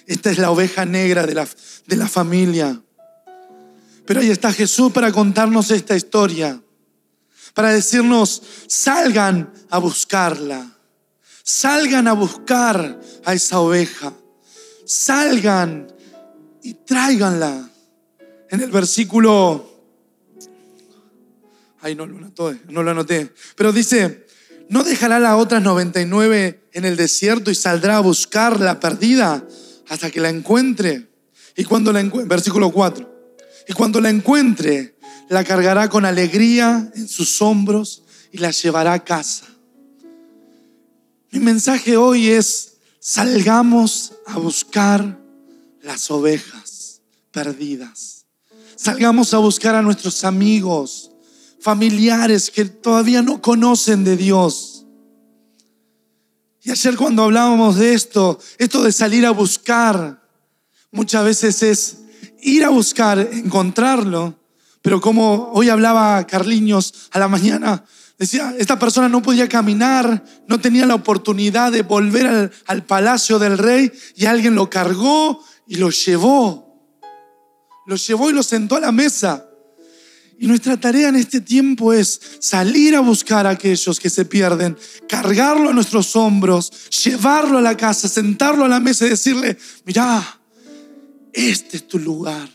Esta 0.07 0.31
es 0.31 0.37
la 0.37 0.51
oveja 0.51 0.85
negra 0.85 1.27
de 1.27 1.33
la, 1.33 1.49
de 1.87 1.97
la 1.97 2.09
familia. 2.09 2.83
Pero 4.07 4.21
ahí 4.21 4.31
está 4.31 4.53
Jesús 4.53 4.93
para 4.93 5.13
contarnos 5.13 5.71
esta 5.71 5.97
historia, 5.97 6.61
para 7.55 7.71
decirnos, 7.71 8.43
salgan 8.67 9.53
a 9.71 9.79
buscarla, 9.79 10.77
salgan 11.43 12.09
a 12.09 12.13
buscar 12.13 13.01
a 13.25 13.35
esa 13.35 13.61
oveja, 13.61 14.13
salgan 14.85 15.87
y 16.63 16.75
tráiganla. 16.75 17.71
En 18.51 18.61
el 18.61 18.71
versículo, 18.71 19.71
ay, 21.81 21.95
no 21.95 22.07
lo 22.07 22.19
anoté, 22.19 22.61
no 22.69 22.83
lo 22.83 22.91
anoté, 22.91 23.33
pero 23.57 23.73
dice, 23.73 24.27
¿no 24.69 24.85
dejará 24.85 25.19
las 25.19 25.35
otras 25.35 25.63
99 25.63 26.69
en 26.73 26.85
el 26.85 26.97
desierto 26.97 27.51
y 27.51 27.55
saldrá 27.55 27.97
a 27.97 28.01
buscar 28.01 28.61
la 28.61 28.81
perdida 28.81 29.47
hasta 29.89 30.11
que 30.11 30.21
la 30.21 30.29
encuentre? 30.29 31.09
Y 31.57 31.65
cuando 31.65 31.93
la 31.93 32.01
encuentre, 32.01 32.29
versículo 32.29 32.71
4. 32.71 33.14
Y 33.69 33.73
cuando 33.73 34.01
la 34.01 34.11
encuentre, 34.11 34.97
la 35.29 35.45
cargará 35.45 35.89
con 35.89 36.05
alegría 36.05 36.91
en 36.95 37.09
sus 37.09 37.41
hombros 37.41 38.03
y 38.33 38.39
la 38.39 38.51
llevará 38.51 38.93
a 38.93 39.05
casa. 39.05 39.47
Mi 41.31 41.41
mensaje 41.41 41.97
hoy 41.97 42.29
es, 42.29 42.77
salgamos 43.01 44.13
a 44.27 44.39
buscar 44.39 45.19
las 45.83 46.11
ovejas 46.11 47.01
perdidas. 47.31 48.27
Salgamos 48.77 49.35
a 49.35 49.39
buscar 49.39 49.75
a 49.75 49.83
nuestros 49.83 50.25
amigos, 50.25 51.11
familiares 51.61 52.51
que 52.51 52.65
todavía 52.67 53.23
no 53.23 53.41
conocen 53.41 54.05
de 54.05 54.17
Dios. 54.17 54.87
Y 56.63 56.71
ayer 56.71 56.97
cuando 56.97 57.23
hablábamos 57.23 57.77
de 57.77 57.95
esto, 57.95 58.39
esto 58.59 58.83
de 58.83 58.93
salir 58.93 59.27
a 59.27 59.31
buscar, 59.31 60.23
muchas 60.91 61.25
veces 61.25 61.63
es 61.63 61.97
ir 62.45 62.65
a 62.65 62.69
buscar, 62.69 63.19
encontrarlo. 63.19 64.39
Pero 64.83 65.01
como 65.01 65.51
hoy 65.53 65.71
hablaba 65.71 66.27
Carliños 66.27 67.09
a 67.11 67.19
la 67.19 67.27
mañana, 67.27 67.85
decía, 68.19 68.55
esta 68.59 68.79
persona 68.79 69.09
no 69.09 69.23
podía 69.23 69.49
caminar, 69.49 70.25
no 70.47 70.61
tenía 70.61 70.87
la 70.87 70.95
oportunidad 70.95 71.73
de 71.73 71.83
volver 71.83 72.27
al, 72.27 72.53
al 72.67 72.85
palacio 72.85 73.39
del 73.39 73.59
rey 73.59 73.91
y 74.15 74.27
alguien 74.27 74.55
lo 74.55 74.69
cargó 74.71 75.43
y 75.67 75.77
lo 75.77 75.91
llevó. 75.91 76.63
Lo 77.87 77.97
llevó 77.97 78.31
y 78.31 78.35
lo 78.35 78.43
sentó 78.43 78.77
a 78.77 78.81
la 78.81 78.93
mesa. 78.93 79.47
Y 80.39 80.47
nuestra 80.47 80.77
tarea 80.77 81.09
en 81.09 81.17
este 81.17 81.41
tiempo 81.41 81.93
es 81.93 82.21
salir 82.41 82.97
a 82.97 83.01
buscar 83.01 83.47
a 83.47 83.51
aquellos 83.51 84.01
que 84.01 84.11
se 84.11 84.25
pierden, 84.25 84.77
cargarlo 85.09 85.71
a 85.71 85.73
nuestros 85.73 86.17
hombros, 86.17 86.91
llevarlo 87.05 87.59
a 87.59 87.63
la 87.63 87.77
casa, 87.77 88.09
sentarlo 88.09 88.65
a 88.65 88.69
la 88.69 88.81
mesa 88.81 89.07
y 89.07 89.11
decirle, 89.11 89.57
mirá, 89.85 90.41
este 91.35 91.77
es 91.77 91.89
tu 91.89 91.99
lugar. 91.99 92.49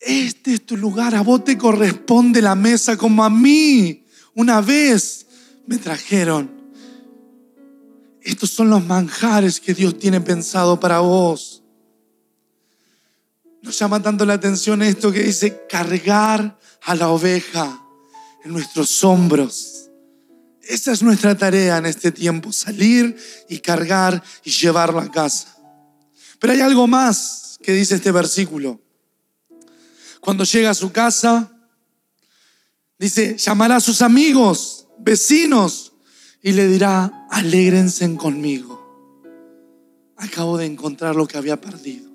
Este 0.00 0.54
es 0.54 0.64
tu 0.64 0.76
lugar. 0.76 1.14
A 1.14 1.20
vos 1.20 1.44
te 1.44 1.58
corresponde 1.58 2.40
la 2.40 2.54
mesa 2.54 2.96
como 2.96 3.22
a 3.22 3.30
mí. 3.30 4.04
Una 4.34 4.60
vez 4.60 5.26
me 5.66 5.76
trajeron. 5.76 6.50
Estos 8.22 8.50
son 8.50 8.70
los 8.70 8.84
manjares 8.84 9.60
que 9.60 9.74
Dios 9.74 9.98
tiene 9.98 10.20
pensado 10.20 10.80
para 10.80 11.00
vos. 11.00 11.62
Nos 13.62 13.78
llama 13.78 14.02
tanto 14.02 14.24
la 14.24 14.34
atención 14.34 14.82
esto 14.82 15.12
que 15.12 15.22
dice 15.22 15.66
cargar 15.68 16.58
a 16.82 16.94
la 16.94 17.08
oveja. 17.08 17.82
en 18.44 18.52
nuestros 18.52 19.02
hombros. 19.02 19.90
Esa 20.62 20.92
es 20.92 21.02
nuestra 21.02 21.36
tarea 21.36 21.78
en 21.78 21.86
este 21.86 22.12
tiempo, 22.12 22.52
salir 22.52 23.16
y 23.48 23.58
cargar 23.58 24.22
y 24.44 24.50
llevarlo 24.50 25.00
a 25.00 25.10
casa. 25.10 25.55
Pero 26.38 26.52
hay 26.52 26.60
algo 26.60 26.86
más 26.86 27.58
que 27.62 27.72
dice 27.72 27.96
este 27.96 28.12
versículo. 28.12 28.80
Cuando 30.20 30.44
llega 30.44 30.70
a 30.70 30.74
su 30.74 30.92
casa, 30.92 31.52
dice, 32.98 33.36
llamará 33.36 33.76
a 33.76 33.80
sus 33.80 34.02
amigos, 34.02 34.88
vecinos, 34.98 35.92
y 36.42 36.52
le 36.52 36.68
dirá, 36.68 37.26
alégrense 37.30 38.14
conmigo. 38.16 38.76
Acabo 40.16 40.56
de 40.58 40.66
encontrar 40.66 41.16
lo 41.16 41.26
que 41.26 41.38
había 41.38 41.60
perdido. 41.60 42.10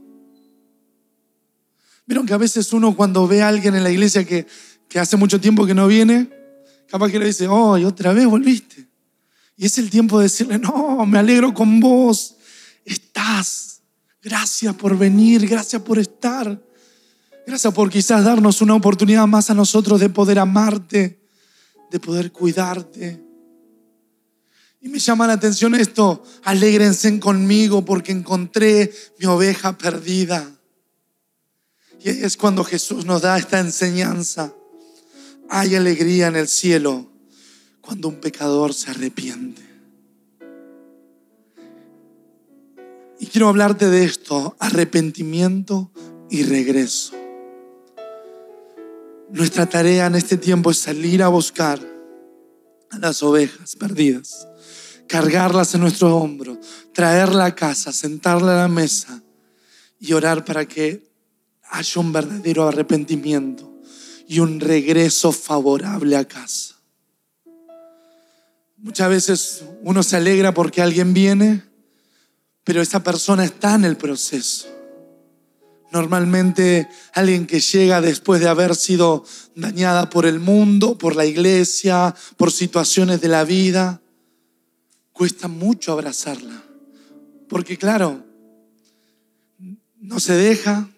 Vieron 2.06 2.26
que 2.26 2.34
a 2.34 2.38
veces 2.38 2.74
uno 2.74 2.96
cuando 2.96 3.28
ve 3.28 3.42
a 3.42 3.48
alguien 3.48 3.76
en 3.76 3.84
la 3.84 3.92
iglesia 3.92 4.26
que, 4.26 4.48
que 4.88 5.00
hace 5.00 5.18
mucho 5.18 5.40
tiempo 5.40 5.66
que 5.66 5.74
no 5.74 5.88
viene, 5.88 6.30
capaz 6.88 7.10
que 7.12 7.20
le 7.20 7.26
dice, 7.26 7.48
oh, 7.48 7.78
y 7.78 7.86
otra 7.86 8.14
vez 8.14 8.26
volviste. 8.26 8.88
Y 9.56 9.66
es 9.66 9.78
el 9.78 9.90
tiempo 9.90 10.20
de 10.20 10.24
decirle, 10.24 10.60
no, 10.60 11.06
me 11.06 11.20
alegro 11.20 11.54
con 11.54 11.80
vos, 11.80 12.36
estás. 12.84 13.81
Gracias 14.22 14.76
por 14.76 14.98
venir, 14.98 15.48
gracias 15.48 15.82
por 15.82 15.98
estar. 15.98 16.62
Gracias 17.46 17.74
por 17.74 17.90
quizás 17.90 18.24
darnos 18.24 18.62
una 18.62 18.76
oportunidad 18.76 19.26
más 19.26 19.50
a 19.50 19.56
nosotros 19.56 20.00
de 20.00 20.10
poder 20.10 20.38
amarte, 20.38 21.20
de 21.90 22.00
poder 22.00 22.32
cuidarte. 22.32 23.22
Y 24.80 24.90
me 24.90 25.00
llama 25.00 25.28
la 25.28 25.34
atención 25.34 25.76
esto, 25.76 26.24
alégrense 26.44 27.20
conmigo 27.20 27.84
porque 27.84 28.12
encontré 28.12 28.94
mi 29.20 29.26
oveja 29.26 29.78
perdida. 29.78 30.50
Y 32.04 32.10
es 32.10 32.38
cuando 32.38 32.64
Jesús 32.64 33.06
nos 33.06 33.22
da 33.22 33.38
esta 33.38 33.60
enseñanza. 33.60 34.54
Hay 35.50 35.76
alegría 35.76 36.28
en 36.28 36.36
el 36.36 36.48
cielo 36.48 37.12
cuando 37.82 38.08
un 38.08 38.20
pecador 38.20 38.74
se 38.74 38.92
arrepiente. 38.92 39.71
Y 43.22 43.28
quiero 43.28 43.50
hablarte 43.50 43.88
de 43.88 44.04
esto, 44.04 44.56
arrepentimiento 44.58 45.92
y 46.32 46.42
regreso. 46.42 47.14
Nuestra 49.30 49.68
tarea 49.68 50.08
en 50.08 50.16
este 50.16 50.38
tiempo 50.38 50.72
es 50.72 50.80
salir 50.80 51.22
a 51.22 51.28
buscar 51.28 51.80
a 52.90 52.98
las 52.98 53.22
ovejas 53.22 53.76
perdidas, 53.76 54.48
cargarlas 55.08 55.76
en 55.76 55.82
nuestro 55.82 56.18
hombro, 56.18 56.60
traerla 56.96 57.46
a 57.46 57.54
casa, 57.54 57.94
sentarla 57.94 58.54
a 58.54 58.62
la 58.64 58.68
mesa 58.68 59.22
y 60.00 60.14
orar 60.14 60.44
para 60.44 60.68
que 60.68 61.08
haya 61.70 62.02
un 62.02 62.12
verdadero 62.12 62.68
arrepentimiento 62.68 63.72
y 64.28 64.40
un 64.40 64.60
regreso 64.60 65.32
favorable 65.32 66.18
a 66.18 66.28
casa. 66.28 66.74
Muchas 68.78 69.10
veces 69.10 69.64
uno 69.84 70.02
se 70.02 70.16
alegra 70.16 70.56
porque 70.56 70.82
alguien 70.82 71.14
viene, 71.14 71.71
pero 72.64 72.82
esa 72.82 73.04
persona 73.04 73.44
está 73.44 73.76
en 73.76 73.86
el 73.86 73.98
proceso. 73.98 74.68
Normalmente 75.92 76.88
alguien 77.14 77.46
que 77.46 77.60
llega 77.60 78.00
después 78.00 78.40
de 78.40 78.48
haber 78.48 78.76
sido 78.76 79.26
dañada 79.56 80.10
por 80.10 80.26
el 80.26 80.40
mundo, 80.40 80.98
por 80.98 81.16
la 81.16 81.26
iglesia, 81.26 82.16
por 82.38 82.52
situaciones 82.52 83.20
de 83.20 83.28
la 83.28 83.44
vida, 83.44 84.02
cuesta 85.12 85.50
mucho 85.50 85.92
abrazarla. 85.92 86.64
Porque 87.50 87.78
claro, 87.78 88.24
no 90.00 90.20
se 90.22 90.34
deja, 90.34 90.90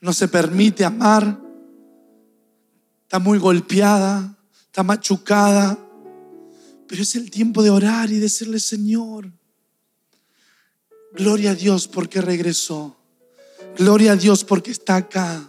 no 0.00 0.12
se 0.12 0.26
permite 0.26 0.84
amar, 0.84 1.40
está 3.02 3.20
muy 3.20 3.38
golpeada, 3.38 4.36
está 4.64 4.82
machucada, 4.82 5.78
pero 6.88 7.02
es 7.02 7.14
el 7.14 7.30
tiempo 7.30 7.62
de 7.62 7.70
orar 7.70 8.10
y 8.10 8.18
decirle, 8.18 8.58
Señor, 8.58 9.32
gloria 11.16 11.52
a 11.52 11.54
Dios 11.54 11.88
porque 11.88 12.20
regresó. 12.20 12.96
Gloria 13.76 14.12
a 14.12 14.16
Dios 14.16 14.44
porque 14.44 14.70
está 14.70 14.96
acá. 14.96 15.48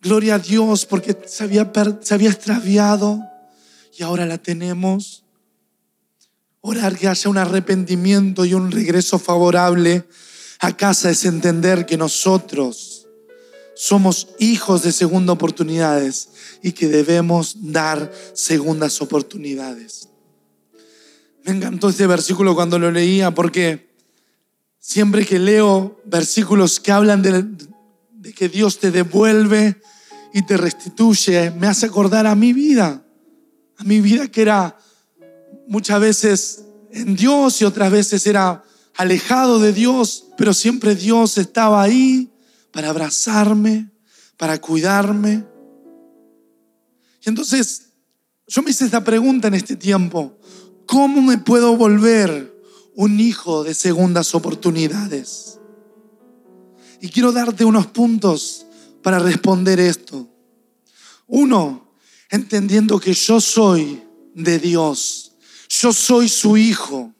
Gloria 0.00 0.36
a 0.36 0.38
Dios 0.38 0.86
porque 0.86 1.16
se 1.26 1.44
había, 1.44 1.70
se 2.00 2.14
había 2.14 2.30
extraviado 2.30 3.20
y 3.96 4.02
ahora 4.02 4.26
la 4.26 4.38
tenemos. 4.38 5.24
Orar 6.60 6.96
que 6.96 7.08
haya 7.08 7.30
un 7.30 7.38
arrepentimiento 7.38 8.44
y 8.44 8.54
un 8.54 8.70
regreso 8.70 9.18
favorable 9.18 10.04
a 10.60 10.76
casa 10.76 11.10
es 11.10 11.24
entender 11.24 11.86
que 11.86 11.96
nosotros 11.96 13.08
somos 13.74 14.28
hijos 14.38 14.82
de 14.82 14.92
segunda 14.92 15.32
oportunidades 15.32 16.28
y 16.62 16.72
que 16.72 16.86
debemos 16.86 17.56
dar 17.72 18.12
segundas 18.32 19.00
oportunidades. 19.02 20.08
Me 21.44 21.52
encantó 21.52 21.88
este 21.88 22.06
versículo 22.06 22.54
cuando 22.54 22.78
lo 22.78 22.92
leía 22.92 23.32
porque 23.32 23.91
Siempre 24.84 25.24
que 25.24 25.38
leo 25.38 26.02
versículos 26.04 26.80
que 26.80 26.90
hablan 26.90 27.22
de, 27.22 28.32
que 28.34 28.48
Dios 28.48 28.80
te 28.80 28.90
devuelve 28.90 29.80
y 30.34 30.44
te 30.44 30.56
restituye, 30.56 31.52
me 31.52 31.68
hace 31.68 31.86
acordar 31.86 32.26
a 32.26 32.34
mi 32.34 32.52
vida, 32.52 33.06
a 33.78 33.84
mi 33.84 34.00
vida 34.00 34.26
que 34.26 34.42
era 34.42 34.76
muchas 35.68 36.00
veces 36.00 36.64
en 36.90 37.14
Dios 37.14 37.62
y 37.62 37.64
otras 37.64 37.92
veces 37.92 38.26
era 38.26 38.64
alejado 38.96 39.60
de 39.60 39.72
Dios, 39.72 40.26
pero 40.36 40.52
siempre 40.52 40.96
Dios 40.96 41.38
estaba 41.38 41.80
ahí 41.80 42.32
para 42.72 42.90
abrazarme, 42.90 43.88
para 44.36 44.60
cuidarme. 44.60 45.44
Y 47.24 47.28
entonces 47.28 47.90
yo 48.48 48.62
me 48.62 48.72
hice 48.72 48.86
esta 48.86 49.04
pregunta 49.04 49.46
en 49.46 49.54
este 49.54 49.76
tiempo, 49.76 50.40
¿cómo 50.86 51.22
me 51.22 51.38
puedo 51.38 51.76
volver 51.76 52.51
un 52.94 53.20
hijo 53.20 53.64
de 53.64 53.74
segundas 53.74 54.34
oportunidades. 54.34 55.58
Y 57.00 57.08
quiero 57.08 57.32
darte 57.32 57.64
unos 57.64 57.86
puntos 57.88 58.66
para 59.02 59.18
responder 59.18 59.80
esto. 59.80 60.28
Uno, 61.26 61.94
entendiendo 62.30 63.00
que 63.00 63.12
yo 63.12 63.40
soy 63.40 64.02
de 64.34 64.58
Dios. 64.58 65.32
Yo 65.68 65.92
soy 65.92 66.28
su 66.28 66.56
hijo. 66.56 67.12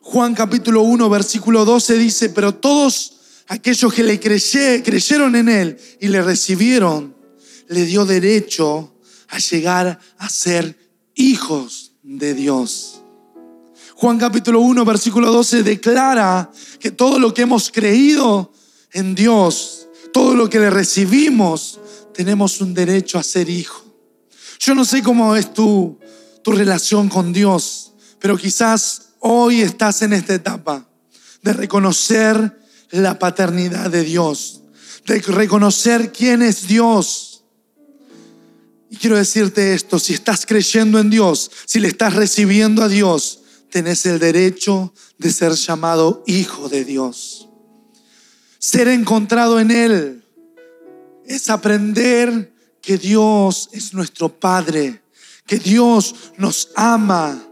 Juan 0.00 0.34
capítulo 0.34 0.82
1, 0.82 1.08
versículo 1.08 1.64
12 1.64 1.98
dice, 1.98 2.28
pero 2.30 2.54
todos 2.54 3.12
aquellos 3.48 3.92
que 3.92 4.02
le 4.02 4.18
creyeron 4.18 5.36
en 5.36 5.48
él 5.48 5.78
y 6.00 6.08
le 6.08 6.22
recibieron, 6.22 7.14
le 7.68 7.84
dio 7.84 8.04
derecho 8.04 8.98
a 9.28 9.38
llegar 9.38 10.00
a 10.18 10.28
ser 10.28 10.76
hijos 11.14 11.92
de 12.02 12.34
Dios. 12.34 13.01
Juan 14.02 14.18
capítulo 14.18 14.60
1, 14.62 14.84
versículo 14.84 15.30
12 15.30 15.62
declara 15.62 16.50
que 16.80 16.90
todo 16.90 17.20
lo 17.20 17.32
que 17.32 17.42
hemos 17.42 17.70
creído 17.70 18.52
en 18.92 19.14
Dios, 19.14 19.86
todo 20.12 20.34
lo 20.34 20.50
que 20.50 20.58
le 20.58 20.70
recibimos, 20.70 21.78
tenemos 22.12 22.60
un 22.60 22.74
derecho 22.74 23.16
a 23.16 23.22
ser 23.22 23.48
hijo. 23.48 23.84
Yo 24.58 24.74
no 24.74 24.84
sé 24.84 25.04
cómo 25.04 25.36
es 25.36 25.54
tu, 25.54 26.00
tu 26.42 26.50
relación 26.50 27.08
con 27.08 27.32
Dios, 27.32 27.92
pero 28.18 28.36
quizás 28.36 29.10
hoy 29.20 29.60
estás 29.60 30.02
en 30.02 30.14
esta 30.14 30.34
etapa 30.34 30.84
de 31.42 31.52
reconocer 31.52 32.60
la 32.90 33.20
paternidad 33.20 33.88
de 33.88 34.02
Dios, 34.02 34.62
de 35.06 35.20
reconocer 35.20 36.10
quién 36.10 36.42
es 36.42 36.66
Dios. 36.66 37.44
Y 38.90 38.96
quiero 38.96 39.16
decirte 39.16 39.74
esto, 39.74 40.00
si 40.00 40.12
estás 40.12 40.44
creyendo 40.44 40.98
en 40.98 41.08
Dios, 41.08 41.52
si 41.66 41.78
le 41.78 41.86
estás 41.86 42.14
recibiendo 42.14 42.82
a 42.82 42.88
Dios, 42.88 43.41
tenés 43.72 44.04
el 44.04 44.18
derecho 44.18 44.92
de 45.16 45.32
ser 45.32 45.52
llamado 45.52 46.22
hijo 46.26 46.68
de 46.68 46.84
Dios. 46.84 47.48
Ser 48.58 48.86
encontrado 48.88 49.58
en 49.58 49.70
Él 49.70 50.24
es 51.24 51.48
aprender 51.48 52.52
que 52.82 52.98
Dios 52.98 53.70
es 53.72 53.94
nuestro 53.94 54.28
Padre, 54.28 55.02
que 55.46 55.58
Dios 55.58 56.14
nos 56.36 56.68
ama. 56.76 57.42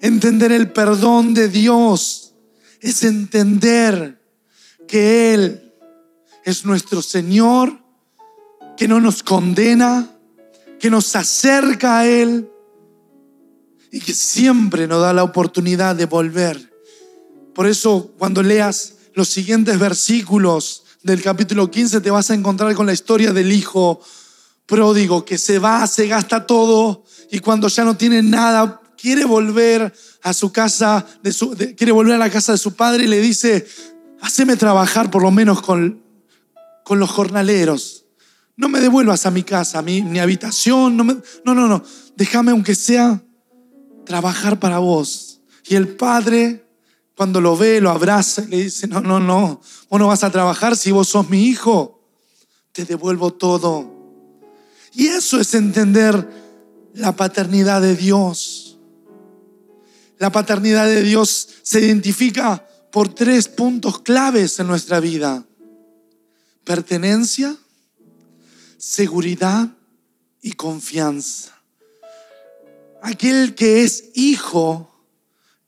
Entender 0.00 0.52
el 0.52 0.70
perdón 0.70 1.34
de 1.34 1.48
Dios 1.48 2.34
es 2.80 3.02
entender 3.02 4.22
que 4.86 5.34
Él 5.34 5.74
es 6.44 6.64
nuestro 6.64 7.02
Señor, 7.02 7.76
que 8.76 8.86
no 8.86 9.00
nos 9.00 9.24
condena, 9.24 10.16
que 10.78 10.90
nos 10.90 11.16
acerca 11.16 11.98
a 11.98 12.06
Él 12.06 12.51
y 13.92 14.00
que 14.00 14.14
siempre 14.14 14.88
nos 14.88 15.02
da 15.02 15.12
la 15.12 15.22
oportunidad 15.22 15.94
de 15.94 16.06
volver. 16.06 16.72
Por 17.54 17.66
eso 17.66 18.10
cuando 18.18 18.42
leas 18.42 18.94
los 19.14 19.28
siguientes 19.28 19.78
versículos 19.78 20.84
del 21.02 21.22
capítulo 21.22 21.70
15 21.70 22.00
te 22.00 22.10
vas 22.10 22.30
a 22.30 22.34
encontrar 22.34 22.74
con 22.74 22.86
la 22.86 22.94
historia 22.94 23.32
del 23.32 23.52
hijo 23.52 24.00
pródigo 24.64 25.26
que 25.26 25.36
se 25.36 25.58
va, 25.58 25.86
se 25.86 26.08
gasta 26.08 26.46
todo 26.46 27.04
y 27.30 27.40
cuando 27.40 27.68
ya 27.68 27.84
no 27.84 27.94
tiene 27.94 28.22
nada 28.22 28.80
quiere 28.96 29.26
volver 29.26 29.92
a 30.22 30.32
su 30.32 30.50
casa, 30.50 31.04
de 31.22 31.32
su, 31.32 31.54
quiere 31.76 31.92
volver 31.92 32.14
a 32.14 32.18
la 32.18 32.30
casa 32.30 32.52
de 32.52 32.58
su 32.58 32.74
padre 32.74 33.04
y 33.04 33.08
le 33.08 33.20
dice, 33.20 33.66
haceme 34.22 34.56
trabajar 34.56 35.10
por 35.10 35.20
lo 35.20 35.30
menos 35.30 35.60
con, 35.60 36.02
con 36.82 36.98
los 36.98 37.10
jornaleros. 37.10 38.06
no 38.56 38.70
me 38.70 38.80
devuelvas 38.80 39.26
a 39.26 39.30
mi 39.30 39.42
casa, 39.42 39.80
a 39.80 39.82
mi, 39.82 40.00
mi 40.00 40.18
habitación. 40.18 40.96
No, 40.96 41.04
no, 41.04 41.54
no, 41.54 41.66
no. 41.66 41.82
Déjame 42.16 42.52
aunque 42.52 42.74
sea 42.74 43.20
trabajar 44.04 44.58
para 44.58 44.78
vos. 44.78 45.40
Y 45.64 45.74
el 45.74 45.88
padre, 45.96 46.66
cuando 47.16 47.40
lo 47.40 47.56
ve, 47.56 47.80
lo 47.80 47.90
abraza 47.90 48.42
y 48.42 48.48
le 48.48 48.62
dice, 48.64 48.86
no, 48.86 49.00
no, 49.00 49.20
no, 49.20 49.60
vos 49.88 50.00
no 50.00 50.08
vas 50.08 50.24
a 50.24 50.30
trabajar 50.30 50.76
si 50.76 50.90
vos 50.90 51.08
sos 51.08 51.28
mi 51.28 51.46
hijo. 51.46 52.00
Te 52.72 52.84
devuelvo 52.84 53.32
todo. 53.32 53.92
Y 54.94 55.06
eso 55.06 55.40
es 55.40 55.54
entender 55.54 56.28
la 56.94 57.16
paternidad 57.16 57.80
de 57.80 57.96
Dios. 57.96 58.78
La 60.18 60.30
paternidad 60.30 60.86
de 60.86 61.02
Dios 61.02 61.48
se 61.62 61.80
identifica 61.80 62.66
por 62.90 63.08
tres 63.12 63.48
puntos 63.48 64.00
claves 64.00 64.58
en 64.60 64.66
nuestra 64.66 65.00
vida. 65.00 65.44
Pertenencia, 66.64 67.56
seguridad 68.76 69.70
y 70.42 70.52
confianza. 70.52 71.61
Aquel 73.02 73.56
que 73.56 73.82
es 73.82 74.10
hijo 74.14 74.88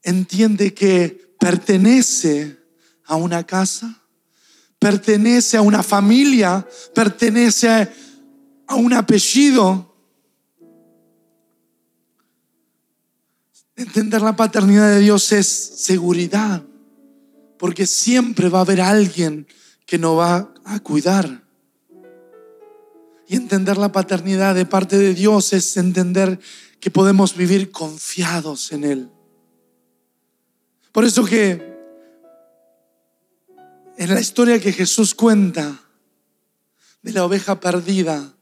entiende 0.01 0.73
que 0.73 1.35
pertenece 1.37 2.57
a 3.03 3.17
una 3.17 3.45
casa, 3.45 4.03
pertenece 4.79 5.57
a 5.57 5.61
una 5.61 5.83
familia, 5.83 6.65
pertenece 6.93 7.89
a 8.67 8.75
un 8.75 8.93
apellido. 8.93 9.93
Entender 13.75 14.21
la 14.21 14.37
paternidad 14.37 14.91
de 14.91 15.01
Dios 15.01 15.33
es 15.33 15.47
seguridad, 15.47 16.63
porque 17.59 17.85
siempre 17.85 18.47
va 18.47 18.59
a 18.59 18.61
haber 18.61 18.79
alguien 18.79 19.45
que 19.85 19.97
nos 19.97 20.17
va 20.17 20.53
a 20.63 20.79
cuidar. 20.79 21.43
Y 23.27 23.35
entender 23.35 23.77
la 23.77 23.91
paternidad 23.91 24.55
de 24.55 24.65
parte 24.65 24.97
de 24.97 25.13
Dios 25.13 25.51
es 25.51 25.75
entender 25.75 26.39
que 26.85 26.91
podemos 26.91 27.35
vivir 27.35 27.71
confiados 27.71 28.71
en 28.71 28.83
Él. 28.83 29.09
Por 30.91 31.03
eso 31.03 31.25
que 31.25 31.75
en 33.97 34.13
la 34.13 34.19
historia 34.21 34.61
que 34.61 34.71
Jesús 34.71 35.15
cuenta 35.15 35.81
de 37.01 37.11
la 37.11 37.25
oveja 37.25 37.59
perdida, 37.59 38.37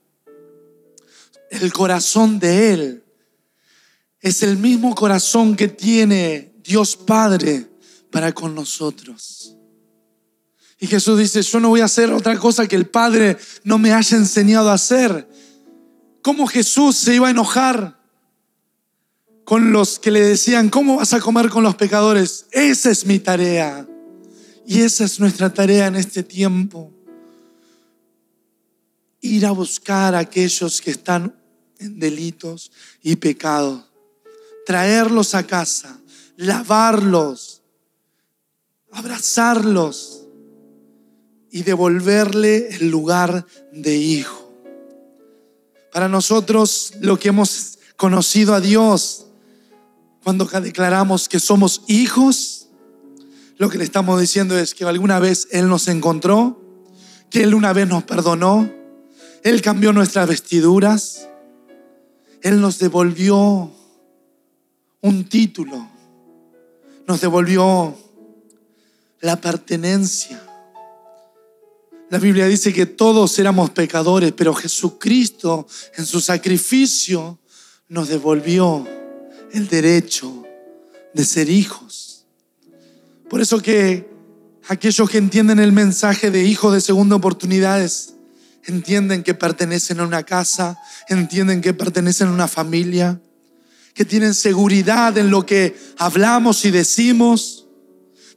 el 1.48 1.72
corazón 1.72 2.38
de 2.38 2.74
Él 2.74 3.04
es 4.20 4.42
el 4.42 4.58
mismo 4.58 4.94
corazón 4.94 5.56
que 5.56 5.68
tiene 5.68 6.52
Dios 6.62 6.96
Padre 6.96 7.70
para 8.10 8.32
con 8.32 8.54
nosotros. 8.54 9.56
Y 10.78 10.86
Jesús 10.86 11.18
dice, 11.18 11.40
yo 11.40 11.60
no 11.60 11.70
voy 11.70 11.80
a 11.80 11.86
hacer 11.86 12.12
otra 12.12 12.38
cosa 12.38 12.68
que 12.68 12.76
el 12.76 12.90
Padre 12.90 13.38
no 13.62 13.78
me 13.78 13.94
haya 13.94 14.18
enseñado 14.18 14.68
a 14.68 14.74
hacer. 14.74 15.26
¿Cómo 16.20 16.46
Jesús 16.46 16.94
se 16.94 17.14
iba 17.14 17.28
a 17.28 17.30
enojar 17.30 18.03
con 19.44 19.72
los 19.72 19.98
que 19.98 20.10
le 20.10 20.20
decían, 20.20 20.70
¿cómo 20.70 20.96
vas 20.96 21.12
a 21.12 21.20
comer 21.20 21.50
con 21.50 21.62
los 21.62 21.74
pecadores? 21.74 22.46
Esa 22.50 22.90
es 22.90 23.04
mi 23.04 23.18
tarea. 23.18 23.86
Y 24.66 24.80
esa 24.80 25.04
es 25.04 25.20
nuestra 25.20 25.52
tarea 25.52 25.86
en 25.86 25.96
este 25.96 26.22
tiempo. 26.22 26.90
Ir 29.20 29.44
a 29.46 29.50
buscar 29.50 30.14
a 30.14 30.20
aquellos 30.20 30.80
que 30.80 30.90
están 30.90 31.34
en 31.78 31.98
delitos 31.98 32.72
y 33.02 33.16
pecados. 33.16 33.84
Traerlos 34.64 35.34
a 35.34 35.46
casa, 35.46 36.00
lavarlos, 36.36 37.62
abrazarlos 38.92 40.22
y 41.50 41.62
devolverle 41.62 42.68
el 42.68 42.88
lugar 42.88 43.46
de 43.72 43.96
hijo. 43.96 44.52
Para 45.92 46.08
nosotros, 46.08 46.94
lo 47.00 47.18
que 47.18 47.28
hemos 47.28 47.78
conocido 47.96 48.54
a 48.54 48.60
Dios, 48.60 49.26
cuando 50.24 50.46
declaramos 50.46 51.28
que 51.28 51.38
somos 51.38 51.82
hijos, 51.86 52.68
lo 53.58 53.68
que 53.68 53.76
le 53.76 53.84
estamos 53.84 54.18
diciendo 54.18 54.58
es 54.58 54.74
que 54.74 54.84
alguna 54.84 55.18
vez 55.18 55.48
Él 55.52 55.68
nos 55.68 55.86
encontró, 55.86 56.60
que 57.30 57.42
Él 57.42 57.54
una 57.54 57.74
vez 57.74 57.86
nos 57.86 58.04
perdonó, 58.04 58.72
Él 59.42 59.60
cambió 59.60 59.92
nuestras 59.92 60.26
vestiduras, 60.26 61.28
Él 62.40 62.60
nos 62.62 62.78
devolvió 62.78 63.70
un 65.02 65.24
título, 65.28 65.86
nos 67.06 67.20
devolvió 67.20 67.94
la 69.20 69.38
pertenencia. 69.38 70.42
La 72.08 72.18
Biblia 72.18 72.46
dice 72.46 72.72
que 72.72 72.86
todos 72.86 73.38
éramos 73.38 73.70
pecadores, 73.70 74.32
pero 74.32 74.54
Jesucristo 74.54 75.66
en 75.96 76.06
su 76.06 76.20
sacrificio 76.20 77.38
nos 77.88 78.08
devolvió 78.08 78.86
el 79.54 79.68
derecho 79.68 80.42
de 81.14 81.24
ser 81.24 81.48
hijos. 81.48 82.26
Por 83.30 83.40
eso 83.40 83.60
que 83.62 84.10
aquellos 84.68 85.08
que 85.08 85.18
entienden 85.18 85.60
el 85.60 85.70
mensaje 85.70 86.32
de 86.32 86.42
hijo 86.42 86.72
de 86.72 86.80
segunda 86.80 87.14
oportunidades, 87.14 88.14
entienden 88.64 89.22
que 89.22 89.34
pertenecen 89.34 90.00
a 90.00 90.06
una 90.06 90.24
casa, 90.24 90.76
entienden 91.08 91.60
que 91.60 91.72
pertenecen 91.72 92.28
a 92.28 92.32
una 92.32 92.48
familia, 92.48 93.20
que 93.94 94.04
tienen 94.04 94.34
seguridad 94.34 95.16
en 95.18 95.30
lo 95.30 95.46
que 95.46 95.76
hablamos 95.98 96.64
y 96.64 96.72
decimos, 96.72 97.66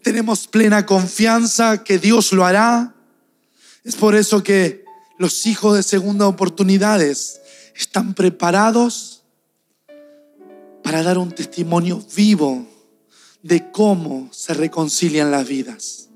tenemos 0.04 0.48
plena 0.48 0.86
confianza 0.86 1.84
que 1.84 1.98
Dios 1.98 2.32
lo 2.32 2.46
hará. 2.46 2.94
Es 3.84 3.96
por 3.96 4.14
eso 4.16 4.44
que 4.44 4.86
los 5.18 5.48
hijos 5.48 5.76
de 5.76 5.82
segunda 5.82 6.28
oportunidades 6.28 7.42
están 7.74 8.14
preparados 8.14 9.17
para 10.88 11.04
dar 11.04 11.18
un 11.18 11.34
testimonio 11.34 12.02
vivo 12.16 12.66
de 13.44 13.74
cómo 13.74 14.30
se 14.32 14.54
reconcilian 14.54 15.30
las 15.30 15.46
vidas. 15.46 16.08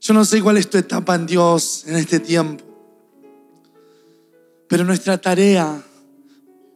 Yo 0.00 0.12
no 0.12 0.24
sé 0.24 0.42
cuál 0.42 0.56
es 0.56 0.68
tu 0.68 0.76
etapa 0.76 1.14
en 1.14 1.24
Dios 1.24 1.84
en 1.86 1.94
este 1.94 2.18
tiempo, 2.18 2.64
pero 4.66 4.82
nuestra 4.82 5.18
tarea 5.18 5.80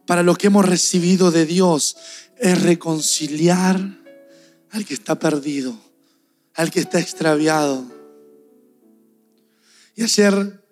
para 0.07 0.23
lo 0.23 0.35
que 0.35 0.47
hemos 0.47 0.65
recibido 0.65 1.31
de 1.31 1.45
Dios 1.45 1.97
es 2.37 2.61
reconciliar 2.61 3.81
al 4.71 4.85
que 4.85 4.93
está 4.93 5.19
perdido, 5.19 5.75
al 6.53 6.71
que 6.71 6.79
está 6.79 6.97
extraviado. 6.97 7.83
Y 9.97 10.03
ayer 10.03 10.63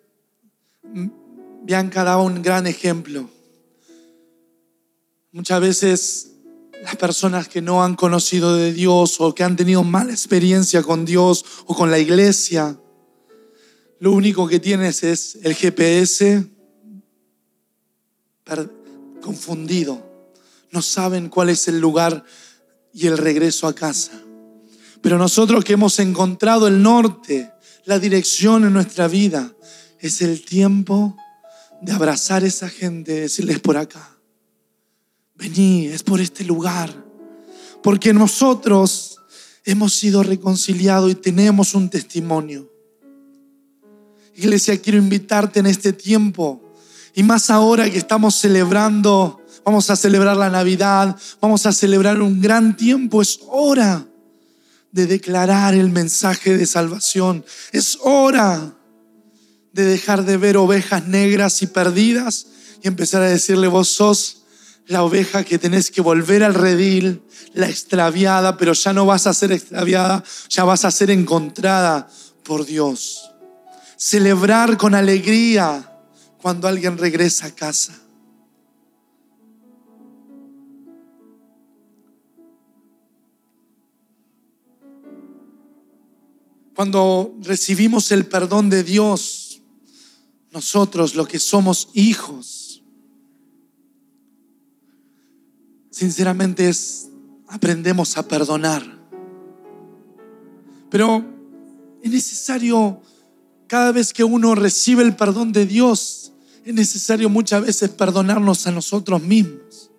Bianca 1.64 2.02
daba 2.02 2.22
un 2.22 2.40
gran 2.40 2.66
ejemplo 2.66 3.28
Muchas 5.34 5.62
veces 5.62 6.32
las 6.82 6.96
personas 6.96 7.48
que 7.48 7.62
no 7.62 7.82
han 7.82 7.94
conocido 7.94 8.54
de 8.54 8.70
Dios 8.70 9.18
o 9.18 9.34
que 9.34 9.42
han 9.42 9.56
tenido 9.56 9.82
mala 9.82 10.12
experiencia 10.12 10.82
con 10.82 11.06
Dios 11.06 11.42
o 11.64 11.74
con 11.74 11.90
la 11.90 11.98
iglesia, 11.98 12.78
lo 13.98 14.12
único 14.12 14.46
que 14.46 14.60
tienes 14.60 15.02
es 15.02 15.38
el 15.42 15.54
GPS 15.54 16.50
confundido. 19.22 20.06
No 20.70 20.82
saben 20.82 21.30
cuál 21.30 21.48
es 21.48 21.66
el 21.66 21.80
lugar 21.80 22.24
y 22.92 23.06
el 23.06 23.16
regreso 23.16 23.66
a 23.66 23.74
casa. 23.74 24.12
Pero 25.00 25.16
nosotros 25.16 25.64
que 25.64 25.72
hemos 25.72 25.98
encontrado 25.98 26.68
el 26.68 26.82
norte, 26.82 27.50
la 27.86 27.98
dirección 27.98 28.66
en 28.66 28.74
nuestra 28.74 29.08
vida, 29.08 29.50
es 29.98 30.20
el 30.20 30.44
tiempo 30.44 31.16
de 31.80 31.92
abrazar 31.92 32.42
a 32.42 32.48
esa 32.48 32.68
gente, 32.68 33.12
decirles 33.12 33.60
por 33.60 33.78
acá 33.78 34.12
vení, 35.34 35.86
es 35.86 36.02
por 36.02 36.20
este 36.20 36.44
lugar. 36.44 36.92
Porque 37.82 38.12
nosotros 38.12 39.18
hemos 39.64 39.94
sido 39.94 40.22
reconciliados 40.22 41.10
y 41.10 41.14
tenemos 41.14 41.74
un 41.74 41.88
testimonio. 41.88 42.70
Iglesia, 44.34 44.80
quiero 44.80 44.98
invitarte 44.98 45.60
en 45.60 45.66
este 45.66 45.92
tiempo 45.92 46.62
y 47.14 47.22
más 47.22 47.50
ahora 47.50 47.90
que 47.90 47.98
estamos 47.98 48.34
celebrando, 48.36 49.40
vamos 49.64 49.90
a 49.90 49.96
celebrar 49.96 50.36
la 50.36 50.48
Navidad, 50.48 51.16
vamos 51.40 51.66
a 51.66 51.72
celebrar 51.72 52.22
un 52.22 52.40
gran 52.40 52.76
tiempo, 52.76 53.20
es 53.20 53.40
hora 53.48 54.06
de 54.92 55.06
declarar 55.06 55.74
el 55.74 55.90
mensaje 55.90 56.56
de 56.56 56.66
salvación. 56.66 57.44
Es 57.72 57.98
hora 58.02 58.74
de 59.72 59.84
dejar 59.84 60.24
de 60.24 60.36
ver 60.36 60.56
ovejas 60.56 61.06
negras 61.08 61.62
y 61.62 61.66
perdidas 61.66 62.46
y 62.82 62.88
empezar 62.88 63.22
a 63.22 63.28
decirle, 63.28 63.68
vos 63.68 63.88
sos 63.88 64.41
la 64.92 65.02
oveja 65.02 65.42
que 65.42 65.58
tenés 65.58 65.90
que 65.90 66.02
volver 66.02 66.44
al 66.44 66.54
redil, 66.54 67.22
la 67.54 67.68
extraviada, 67.68 68.56
pero 68.58 68.74
ya 68.74 68.92
no 68.92 69.06
vas 69.06 69.26
a 69.26 69.34
ser 69.34 69.50
extraviada, 69.50 70.22
ya 70.48 70.64
vas 70.64 70.84
a 70.84 70.90
ser 70.90 71.10
encontrada 71.10 72.08
por 72.44 72.66
Dios. 72.66 73.30
Celebrar 73.96 74.76
con 74.76 74.94
alegría 74.94 75.98
cuando 76.40 76.68
alguien 76.68 76.98
regresa 76.98 77.46
a 77.46 77.50
casa. 77.52 77.98
Cuando 86.74 87.34
recibimos 87.40 88.10
el 88.12 88.26
perdón 88.26 88.68
de 88.70 88.82
Dios, 88.82 89.62
nosotros, 90.50 91.14
los 91.14 91.28
que 91.28 91.38
somos 91.38 91.88
hijos, 91.94 92.71
sinceramente 95.92 96.68
es, 96.68 97.08
aprendemos 97.46 98.16
a 98.18 98.26
perdonar. 98.26 98.82
Pero 100.90 101.24
es 102.02 102.10
necesario, 102.10 103.00
cada 103.68 103.92
vez 103.92 104.12
que 104.12 104.24
uno 104.24 104.56
recibe 104.56 105.04
el 105.04 105.14
perdón 105.14 105.52
de 105.52 105.66
Dios, 105.66 106.32
es 106.64 106.74
necesario 106.74 107.28
muchas 107.28 107.64
veces 107.64 107.90
perdonarnos 107.90 108.66
a 108.66 108.72
nosotros 108.72 109.22
mismos. 109.22 109.90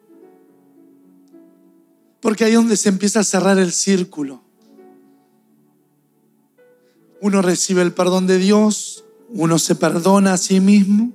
Porque 2.20 2.46
ahí 2.46 2.52
es 2.52 2.58
donde 2.58 2.78
se 2.78 2.90
empieza 2.90 3.20
a 3.20 3.24
cerrar 3.24 3.60
el 3.60 3.72
círculo. 3.72 4.42
Uno 7.22 7.42
recibe 7.42 7.82
el 7.82 7.94
perdón 7.94 8.28
de 8.28 8.38
Dios, 8.38 9.06
uno 9.30 9.60
se 9.60 9.76
perdona 9.76 10.34
a 10.34 10.38
sí 10.38 10.60
mismo 10.60 11.12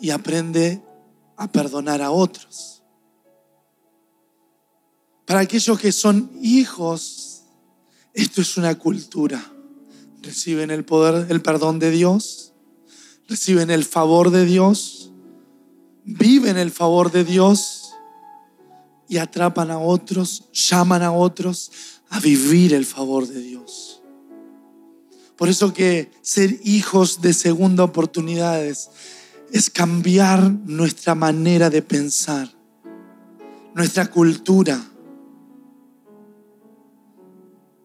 y 0.00 0.10
aprende 0.10 0.82
a 1.36 1.50
perdonar 1.50 2.02
a 2.02 2.10
otros. 2.10 2.71
Para 5.26 5.40
aquellos 5.40 5.78
que 5.78 5.92
son 5.92 6.30
hijos, 6.42 7.44
esto 8.14 8.40
es 8.40 8.56
una 8.56 8.78
cultura. 8.78 9.42
Reciben 10.22 10.70
el 10.70 10.84
poder, 10.84 11.30
el 11.30 11.42
perdón 11.42 11.78
de 11.78 11.90
Dios, 11.90 12.52
reciben 13.28 13.70
el 13.70 13.84
favor 13.84 14.30
de 14.30 14.44
Dios, 14.44 15.10
viven 16.04 16.56
el 16.58 16.70
favor 16.70 17.10
de 17.10 17.24
Dios 17.24 17.92
y 19.08 19.18
atrapan 19.18 19.70
a 19.70 19.78
otros, 19.78 20.44
llaman 20.52 21.02
a 21.02 21.12
otros 21.12 21.70
a 22.10 22.20
vivir 22.20 22.74
el 22.74 22.84
favor 22.84 23.26
de 23.26 23.40
Dios. 23.40 24.02
Por 25.36 25.48
eso 25.48 25.72
que 25.72 26.10
ser 26.22 26.60
hijos 26.62 27.20
de 27.20 27.32
segunda 27.32 27.84
oportunidades 27.84 28.90
es 29.50 29.70
cambiar 29.70 30.50
nuestra 30.50 31.14
manera 31.14 31.68
de 31.68 31.82
pensar, 31.82 32.50
nuestra 33.74 34.10
cultura. 34.10 34.91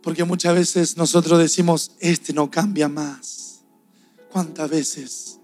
Porque 0.08 0.24
muchas 0.24 0.56
veces 0.56 0.96
nosotros 0.96 1.38
decimos, 1.38 1.92
este 2.00 2.32
no 2.32 2.50
cambia 2.50 2.88
más. 2.88 3.60
¿Cuántas 4.32 4.70
veces? 4.70 5.38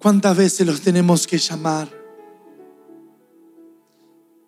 ¿Cuántas 0.00 0.36
veces 0.36 0.66
los 0.66 0.80
tenemos 0.80 1.24
que 1.24 1.38
llamar? 1.38 1.88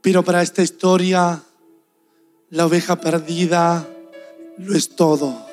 Pero 0.03 0.25
para 0.25 0.43
esta 0.43 0.61
historia, 0.61 1.41
la 2.51 2.67
oveja 2.67 3.01
perdida 3.01 3.89
lo 4.59 4.75
es 4.75 4.97
todo. 4.97 5.47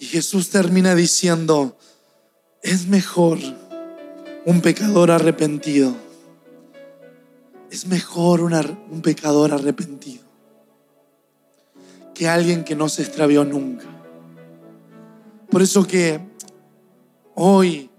Y 0.00 0.06
Jesús 0.06 0.50
termina 0.50 0.96
diciendo, 0.96 1.78
es 2.60 2.88
mejor 2.88 3.38
un 4.44 4.60
pecador 4.62 5.12
arrepentido. 5.12 5.94
Es 7.70 7.86
mejor 7.86 8.42
un 8.42 9.00
pecador 9.00 9.52
arrepentido 9.52 10.25
que 12.16 12.28
alguien 12.28 12.64
que 12.64 12.74
no 12.74 12.88
se 12.88 13.02
extravió 13.02 13.44
nunca. 13.44 13.84
Por 15.50 15.60
eso 15.60 15.86
que 15.86 16.18
hoy 17.34 17.90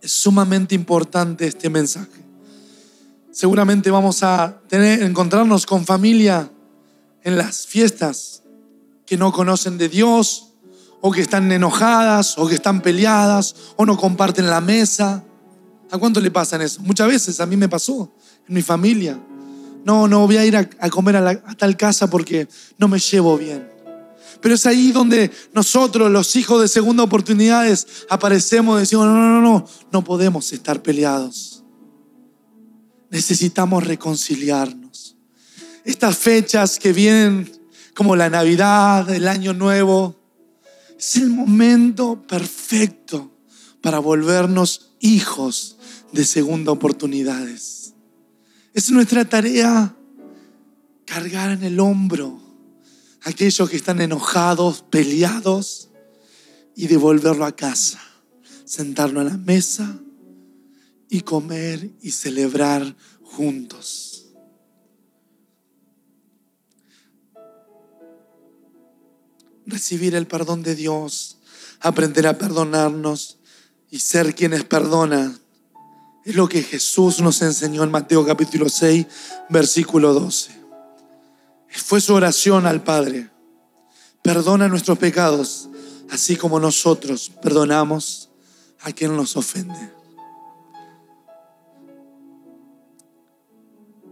es 0.00 0.10
sumamente 0.10 0.74
importante 0.74 1.46
este 1.46 1.68
mensaje. 1.68 2.24
Seguramente 3.30 3.90
vamos 3.90 4.22
a 4.22 4.60
tener, 4.68 5.02
encontrarnos 5.02 5.66
con 5.66 5.84
familia 5.84 6.50
en 7.22 7.36
las 7.36 7.66
fiestas 7.66 8.42
que 9.04 9.18
no 9.18 9.32
conocen 9.32 9.76
de 9.76 9.88
Dios, 9.88 10.54
o 11.02 11.10
que 11.12 11.20
están 11.20 11.50
enojadas, 11.52 12.38
o 12.38 12.46
que 12.46 12.54
están 12.54 12.80
peleadas, 12.80 13.54
o 13.76 13.84
no 13.84 13.96
comparten 13.96 14.46
la 14.46 14.60
mesa. 14.60 15.24
¿A 15.90 15.98
cuánto 15.98 16.20
le 16.20 16.30
pasan 16.30 16.62
eso? 16.62 16.80
Muchas 16.82 17.08
veces 17.08 17.40
a 17.40 17.46
mí 17.46 17.56
me 17.56 17.68
pasó 17.68 18.14
en 18.48 18.54
mi 18.54 18.62
familia. 18.62 19.18
No, 19.84 20.08
no 20.08 20.26
voy 20.26 20.36
a 20.36 20.44
ir 20.44 20.56
a, 20.56 20.90
comer 20.90 21.16
a, 21.16 21.40
tal 21.56 21.76
casa 21.76 22.08
porque 22.08 22.48
no 22.78 22.88
me 22.88 22.98
llevo 22.98 23.38
bien. 23.38 23.68
Pero 24.40 24.54
es 24.54 24.66
ahí 24.66 24.92
donde 24.92 25.30
nosotros, 25.52 26.10
los 26.10 26.34
hijos 26.36 26.60
de 26.62 26.68
segunda 26.68 27.02
oportunidades, 27.02 27.86
aparecemos 28.08 28.78
y 28.78 28.80
decimos, 28.80 29.06
no, 29.06 29.14
no, 29.14 29.40
no, 29.40 29.40
no, 29.40 29.66
no 29.92 30.04
podemos 30.04 30.52
estar 30.52 30.82
peleados. 30.82 31.62
Necesitamos 33.10 33.86
reconciliarnos. 33.86 35.16
Estas 35.84 36.16
fechas 36.16 36.78
que 36.78 36.92
vienen 36.92 37.50
como 37.94 38.16
la 38.16 38.30
Navidad, 38.30 39.10
el 39.10 39.28
Año 39.28 39.52
Nuevo, 39.52 40.16
es 40.98 41.16
el 41.16 41.30
momento 41.30 42.22
perfecto 42.26 43.30
para 43.80 43.98
volvernos 43.98 44.90
hijos 45.00 45.76
de 46.12 46.24
segunda 46.24 46.72
oportunidades. 46.72 47.79
Es 48.74 48.90
nuestra 48.90 49.24
tarea 49.24 49.94
cargar 51.06 51.50
en 51.50 51.64
el 51.64 51.80
hombro 51.80 52.40
a 53.22 53.30
aquellos 53.30 53.68
que 53.68 53.76
están 53.76 54.00
enojados, 54.00 54.82
peleados, 54.90 55.90
y 56.74 56.86
devolverlo 56.86 57.44
a 57.44 57.54
casa, 57.54 58.00
sentarlo 58.64 59.20
a 59.20 59.24
la 59.24 59.36
mesa 59.36 59.98
y 61.10 61.20
comer 61.20 61.90
y 62.00 62.12
celebrar 62.12 62.96
juntos. 63.22 64.10
recibir 69.66 70.14
el 70.14 70.26
perdón 70.26 70.62
de 70.62 70.74
Dios, 70.74 71.38
aprender 71.80 72.26
a 72.26 72.36
perdonarnos 72.38 73.38
y 73.90 74.00
ser 74.00 74.34
quienes 74.34 74.64
perdonan. 74.64 75.39
Es 76.24 76.34
lo 76.34 76.48
que 76.48 76.62
Jesús 76.62 77.20
nos 77.20 77.40
enseñó 77.42 77.82
en 77.82 77.90
Mateo 77.90 78.24
capítulo 78.24 78.68
6, 78.68 79.06
versículo 79.48 80.12
12. 80.12 80.52
Fue 81.68 82.00
su 82.00 82.14
oración 82.14 82.66
al 82.66 82.82
Padre. 82.82 83.30
Perdona 84.22 84.68
nuestros 84.68 84.98
pecados, 84.98 85.68
así 86.10 86.36
como 86.36 86.60
nosotros 86.60 87.32
perdonamos 87.42 88.30
a 88.80 88.92
quien 88.92 89.16
nos 89.16 89.36
ofende. 89.36 89.92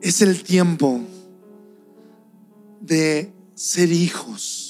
Es 0.01 0.23
el 0.23 0.43
tiempo 0.43 1.01
de 2.81 3.33
ser 3.55 3.91
hijos 3.91 4.69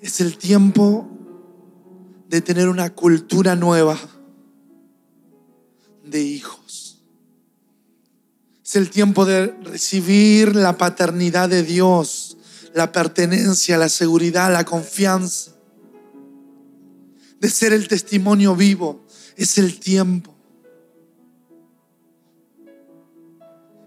Es 0.00 0.20
el 0.20 0.38
tiempo 0.38 1.08
de 2.28 2.40
tener 2.40 2.68
una 2.68 2.94
cultura 2.94 3.56
nueva 3.56 3.98
de 6.10 6.22
hijos. 6.22 6.98
Es 8.64 8.76
el 8.76 8.90
tiempo 8.90 9.24
de 9.24 9.46
recibir 9.62 10.54
la 10.54 10.76
paternidad 10.76 11.48
de 11.48 11.62
Dios, 11.62 12.36
la 12.74 12.92
pertenencia, 12.92 13.78
la 13.78 13.88
seguridad, 13.88 14.52
la 14.52 14.64
confianza, 14.64 15.52
de 17.40 17.48
ser 17.48 17.72
el 17.72 17.88
testimonio 17.88 18.54
vivo. 18.54 19.06
Es 19.36 19.56
el 19.56 19.80
tiempo. 19.80 20.34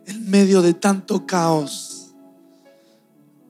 En 0.08 0.30
medio 0.30 0.62
de 0.62 0.74
tanto 0.74 1.28
caos, 1.28 2.14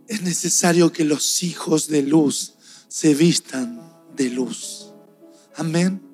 es 0.08 0.22
necesario 0.24 0.92
que 0.92 1.06
los 1.06 1.44
hijos 1.44 1.88
de 1.88 2.02
luz 2.02 2.56
se 2.90 3.16
vistan 3.16 3.82
de 4.18 4.30
luz. 4.30 4.92
Amén. 5.56 6.11